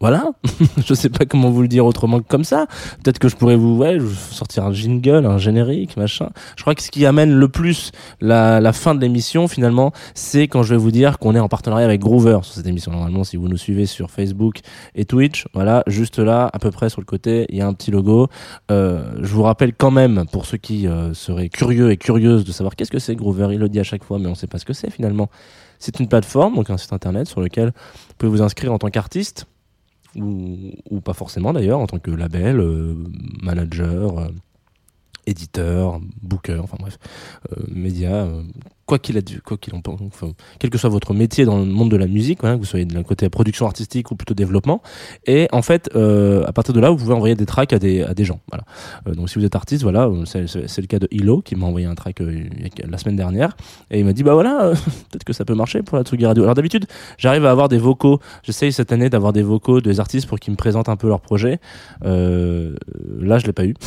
Voilà, 0.00 0.30
je 0.86 0.94
sais 0.94 1.10
pas 1.10 1.26
comment 1.26 1.50
vous 1.50 1.60
le 1.60 1.68
dire 1.68 1.84
autrement 1.84 2.20
que 2.20 2.26
comme 2.26 2.44
ça. 2.44 2.66
Peut-être 3.04 3.18
que 3.18 3.28
je 3.28 3.36
pourrais 3.36 3.56
vous, 3.56 3.76
ouais, 3.76 3.98
sortir 4.30 4.64
un 4.64 4.72
jingle, 4.72 5.26
un 5.26 5.36
générique, 5.36 5.98
machin. 5.98 6.30
Je 6.56 6.62
crois 6.62 6.74
que 6.74 6.82
ce 6.82 6.90
qui 6.90 7.04
amène 7.04 7.34
le 7.34 7.48
plus 7.50 7.92
la, 8.22 8.60
la 8.60 8.72
fin 8.72 8.94
de 8.94 9.00
l'émission, 9.02 9.46
finalement, 9.46 9.92
c'est 10.14 10.48
quand 10.48 10.62
je 10.62 10.72
vais 10.72 10.80
vous 10.80 10.90
dire 10.90 11.18
qu'on 11.18 11.34
est 11.34 11.38
en 11.38 11.48
partenariat 11.48 11.84
avec 11.84 12.00
Groover 12.00 12.38
sur 12.42 12.54
cette 12.54 12.66
émission. 12.66 12.92
Normalement, 12.92 13.24
si 13.24 13.36
vous 13.36 13.48
nous 13.48 13.58
suivez 13.58 13.84
sur 13.84 14.10
Facebook 14.10 14.60
et 14.94 15.04
Twitch, 15.04 15.44
voilà, 15.52 15.82
juste 15.86 16.18
là, 16.18 16.48
à 16.50 16.58
peu 16.58 16.70
près 16.70 16.88
sur 16.88 17.02
le 17.02 17.06
côté, 17.06 17.44
il 17.50 17.58
y 17.58 17.60
a 17.60 17.66
un 17.66 17.74
petit 17.74 17.90
logo. 17.90 18.28
Euh, 18.70 19.04
je 19.20 19.34
vous 19.34 19.42
rappelle 19.42 19.74
quand 19.74 19.90
même, 19.90 20.24
pour 20.32 20.46
ceux 20.46 20.56
qui 20.56 20.86
euh, 20.86 21.12
seraient 21.12 21.50
curieux 21.50 21.90
et 21.90 21.98
curieuses 21.98 22.46
de 22.46 22.52
savoir 22.52 22.74
qu'est-ce 22.74 22.90
que 22.90 22.98
c'est 22.98 23.16
Groover, 23.16 23.48
il 23.52 23.58
le 23.58 23.68
dit 23.68 23.80
à 23.80 23.84
chaque 23.84 24.04
fois, 24.04 24.18
mais 24.18 24.28
on 24.28 24.34
sait 24.34 24.46
pas 24.46 24.58
ce 24.58 24.64
que 24.64 24.72
c'est 24.72 24.90
finalement. 24.90 25.28
C'est 25.78 26.00
une 26.00 26.08
plateforme, 26.08 26.54
donc 26.54 26.70
un 26.70 26.78
site 26.78 26.94
internet 26.94 27.26
sur 27.26 27.42
lequel 27.42 27.66
vous 27.66 28.14
pouvez 28.16 28.30
vous 28.30 28.42
inscrire 28.42 28.72
en 28.72 28.78
tant 28.78 28.88
qu'artiste 28.88 29.46
ou, 30.16 30.72
ou 30.90 31.00
pas 31.00 31.14
forcément 31.14 31.52
d'ailleurs, 31.52 31.80
en 31.80 31.86
tant 31.86 31.98
que 31.98 32.10
label, 32.10 32.60
euh, 32.60 32.94
manager, 33.42 34.18
euh, 34.18 34.28
éditeur, 35.26 36.00
booker, 36.22 36.60
enfin 36.62 36.76
bref, 36.78 36.98
euh, 37.52 37.62
média, 37.68 38.12
euh, 38.12 38.42
quoi 38.90 38.98
qu'il 38.98 39.16
a 39.18 39.20
quoi 39.44 39.56
qu'il 39.56 39.72
en 39.76 39.80
pense, 39.80 40.00
quel 40.58 40.68
que 40.68 40.76
soit 40.76 40.90
votre 40.90 41.14
métier 41.14 41.44
dans 41.44 41.58
le 41.58 41.64
monde 41.64 41.92
de 41.92 41.96
la 41.96 42.08
musique, 42.08 42.40
que 42.40 42.56
vous 42.56 42.64
soyez 42.64 42.84
de 42.84 42.94
la 42.94 43.04
côté 43.04 43.28
production 43.28 43.66
artistique 43.66 44.10
ou 44.10 44.16
plutôt 44.16 44.34
développement, 44.34 44.82
et 45.26 45.46
en 45.52 45.62
fait, 45.62 45.88
euh, 45.94 46.44
à 46.44 46.52
partir 46.52 46.74
de 46.74 46.80
là, 46.80 46.90
vous 46.90 46.96
pouvez 46.96 47.14
envoyer 47.14 47.36
des 47.36 47.46
tracks 47.46 47.72
à 47.72 47.78
des, 47.78 48.24
gens. 48.24 48.40
Voilà. 48.50 48.64
Euh, 49.06 49.14
donc 49.14 49.30
si 49.30 49.38
vous 49.38 49.44
êtes 49.44 49.54
artiste, 49.54 49.84
voilà, 49.84 50.10
c'est 50.24 50.80
le 50.80 50.86
cas 50.88 50.98
de 50.98 51.06
Hilo 51.12 51.40
qui 51.40 51.54
m'a 51.54 51.66
envoyé 51.66 51.86
un 51.86 51.94
track 51.94 52.20
la 52.20 52.98
semaine 52.98 53.14
dernière, 53.14 53.56
et 53.92 54.00
il 54.00 54.04
m'a 54.04 54.12
dit 54.12 54.24
bah 54.24 54.34
voilà, 54.34 54.72
peut-être 55.10 55.24
que 55.24 55.32
ça 55.32 55.44
peut 55.44 55.54
marcher 55.54 55.82
pour 55.84 55.96
la 55.96 56.02
Tsugi 56.02 56.26
Radio. 56.26 56.42
Alors 56.42 56.56
d'habitude, 56.56 56.86
j'arrive 57.16 57.46
à 57.46 57.52
avoir 57.52 57.68
des 57.68 57.78
vocaux. 57.78 58.18
J'essaye 58.42 58.72
cette 58.72 58.90
année 58.90 59.08
d'avoir 59.08 59.32
des 59.32 59.44
vocaux 59.44 59.80
des 59.80 60.00
artistes 60.00 60.26
pour 60.26 60.40
qu'ils 60.40 60.50
me 60.52 60.56
présentent 60.56 60.88
un 60.88 60.96
peu 60.96 61.06
leur 61.06 61.20
projet. 61.20 61.60
Là, 62.02 63.38
je 63.38 63.46
l'ai 63.46 63.52
pas 63.52 63.66
eu. 63.66 63.74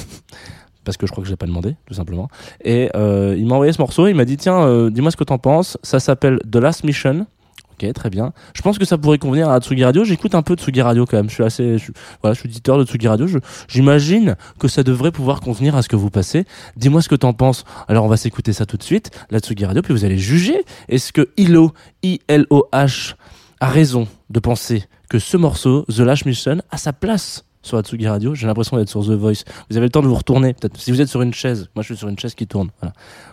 Parce 0.84 0.98
que 0.98 1.08
je 1.08 1.12
crois 1.12 1.22
que 1.22 1.28
je 1.28 1.34
l'ai 1.34 1.38
pas 1.38 1.46
demandé, 1.46 1.76
tout 1.86 1.94
simplement. 1.94 2.28
Et 2.64 2.90
euh, 2.96 3.36
il 3.38 3.46
m'a 3.46 3.56
envoyé 3.56 3.72
ce 3.74 3.82
morceau. 3.82 4.08
Il 4.08 4.16
m'a 4.16 4.26
dit 4.26 4.38
tiens, 4.38 4.62
euh, 4.62 4.90
dis-moi 4.90 5.12
ce 5.12 5.18
que 5.18 5.24
t'en 5.24 5.38
penses. 5.38 5.78
Ça 5.84 6.00
s'appelle 6.00 6.40
The 6.50 6.58
Last 6.58 6.84
Mission. 6.84 7.26
Ok, 7.74 7.92
très 7.94 8.10
bien. 8.10 8.34
Je 8.54 8.62
pense 8.62 8.78
que 8.78 8.86
ça 8.86 8.98
pourrait 8.98 9.18
convenir 9.18 9.50
à 9.50 9.60
Tsugi 9.60 9.84
Radio. 9.84 10.04
J'écoute 10.04 10.36
un 10.36 10.44
peu 10.44 10.56
Tsugi 10.56 10.82
Radio 10.82 11.06
quand 11.06 11.18
même. 11.18 11.30
Je 11.30 11.34
suis 11.34 11.44
assez, 11.44 11.78
voilà, 12.22 12.36
je 12.36 12.40
suis 12.40 12.50
éditeur 12.50 12.78
de 12.78 12.86
Tsugi 12.86 13.08
Radio. 13.08 13.28
J'imagine 13.68 14.36
que 14.60 14.68
ça 14.68 14.84
devrait 14.84 15.12
pouvoir 15.12 15.42
convenir 15.42 15.76
à 15.76 15.82
ce 15.82 15.90
que 15.90 15.96
vous 15.96 16.12
passez. 16.12 16.46
Dis-moi 16.78 17.02
ce 17.02 17.10
que 17.10 17.16
t'en 17.16 17.34
penses. 17.34 17.66
Alors 17.88 18.06
on 18.06 18.10
va 18.10 18.18
s'écouter 18.18 18.54
ça 18.54 18.66
tout 18.66 18.78
de 18.78 18.84
suite, 18.84 19.10
la 19.32 19.40
Tsugi 19.40 19.66
Radio, 19.66 19.82
puis 19.82 19.94
vous 19.94 20.06
allez 20.06 20.20
juger. 20.20 20.64
Est-ce 20.88 21.12
que 21.12 21.30
Ilo, 21.38 21.72
I-L-O-H, 22.04 23.16
a 23.60 23.68
raison 23.68 24.08
de 24.30 24.40
penser 24.40 24.84
que 25.10 25.18
ce 25.18 25.38
morceau, 25.38 25.86
The 25.90 26.00
Last 26.00 26.26
Mission, 26.26 26.62
a 26.70 26.78
sa 26.78 26.94
place 26.94 27.44
sur 27.64 27.78
la 27.78 27.84
Tsugi 27.84 28.08
Radio. 28.08 28.36
J'ai 28.36 28.46
l'impression 28.46 28.78
d'être 28.78 28.90
sur 28.90 29.04
The 29.04 29.12
Voice. 29.12 29.44
Vous 29.70 29.78
avez 29.78 29.88
le 29.88 29.90
temps 29.90 30.04
de 30.04 30.08
vous 30.08 30.16
retourner. 30.16 30.54
Peut-être 30.54 30.78
si 30.78 30.92
vous 30.92 31.02
êtes 31.02 31.08
sur 31.08 31.22
une 31.22 31.34
chaise. 31.34 31.70
Moi, 31.76 31.82
je 31.82 31.88
suis 31.88 31.98
sur 31.98 32.10
une 32.10 32.20
chaise 32.20 32.36
qui 32.36 32.46
tourne. 32.46 32.70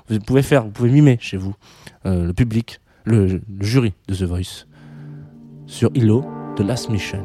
Vous 0.08 0.18
pouvez 0.20 0.42
faire, 0.42 0.64
vous 0.64 0.70
pouvez 0.70 0.90
mimer 0.90 1.18
chez 1.20 1.36
vous 1.36 1.54
euh, 2.06 2.24
le 2.24 2.32
public, 2.32 2.80
le, 3.04 3.26
le 3.26 3.40
jury 3.60 3.92
de 4.08 4.14
The 4.14 4.22
Voice 4.22 4.66
sur 5.66 5.90
Ilo 5.94 6.24
de 6.56 6.64
Last 6.64 6.88
Mission. 6.88 7.24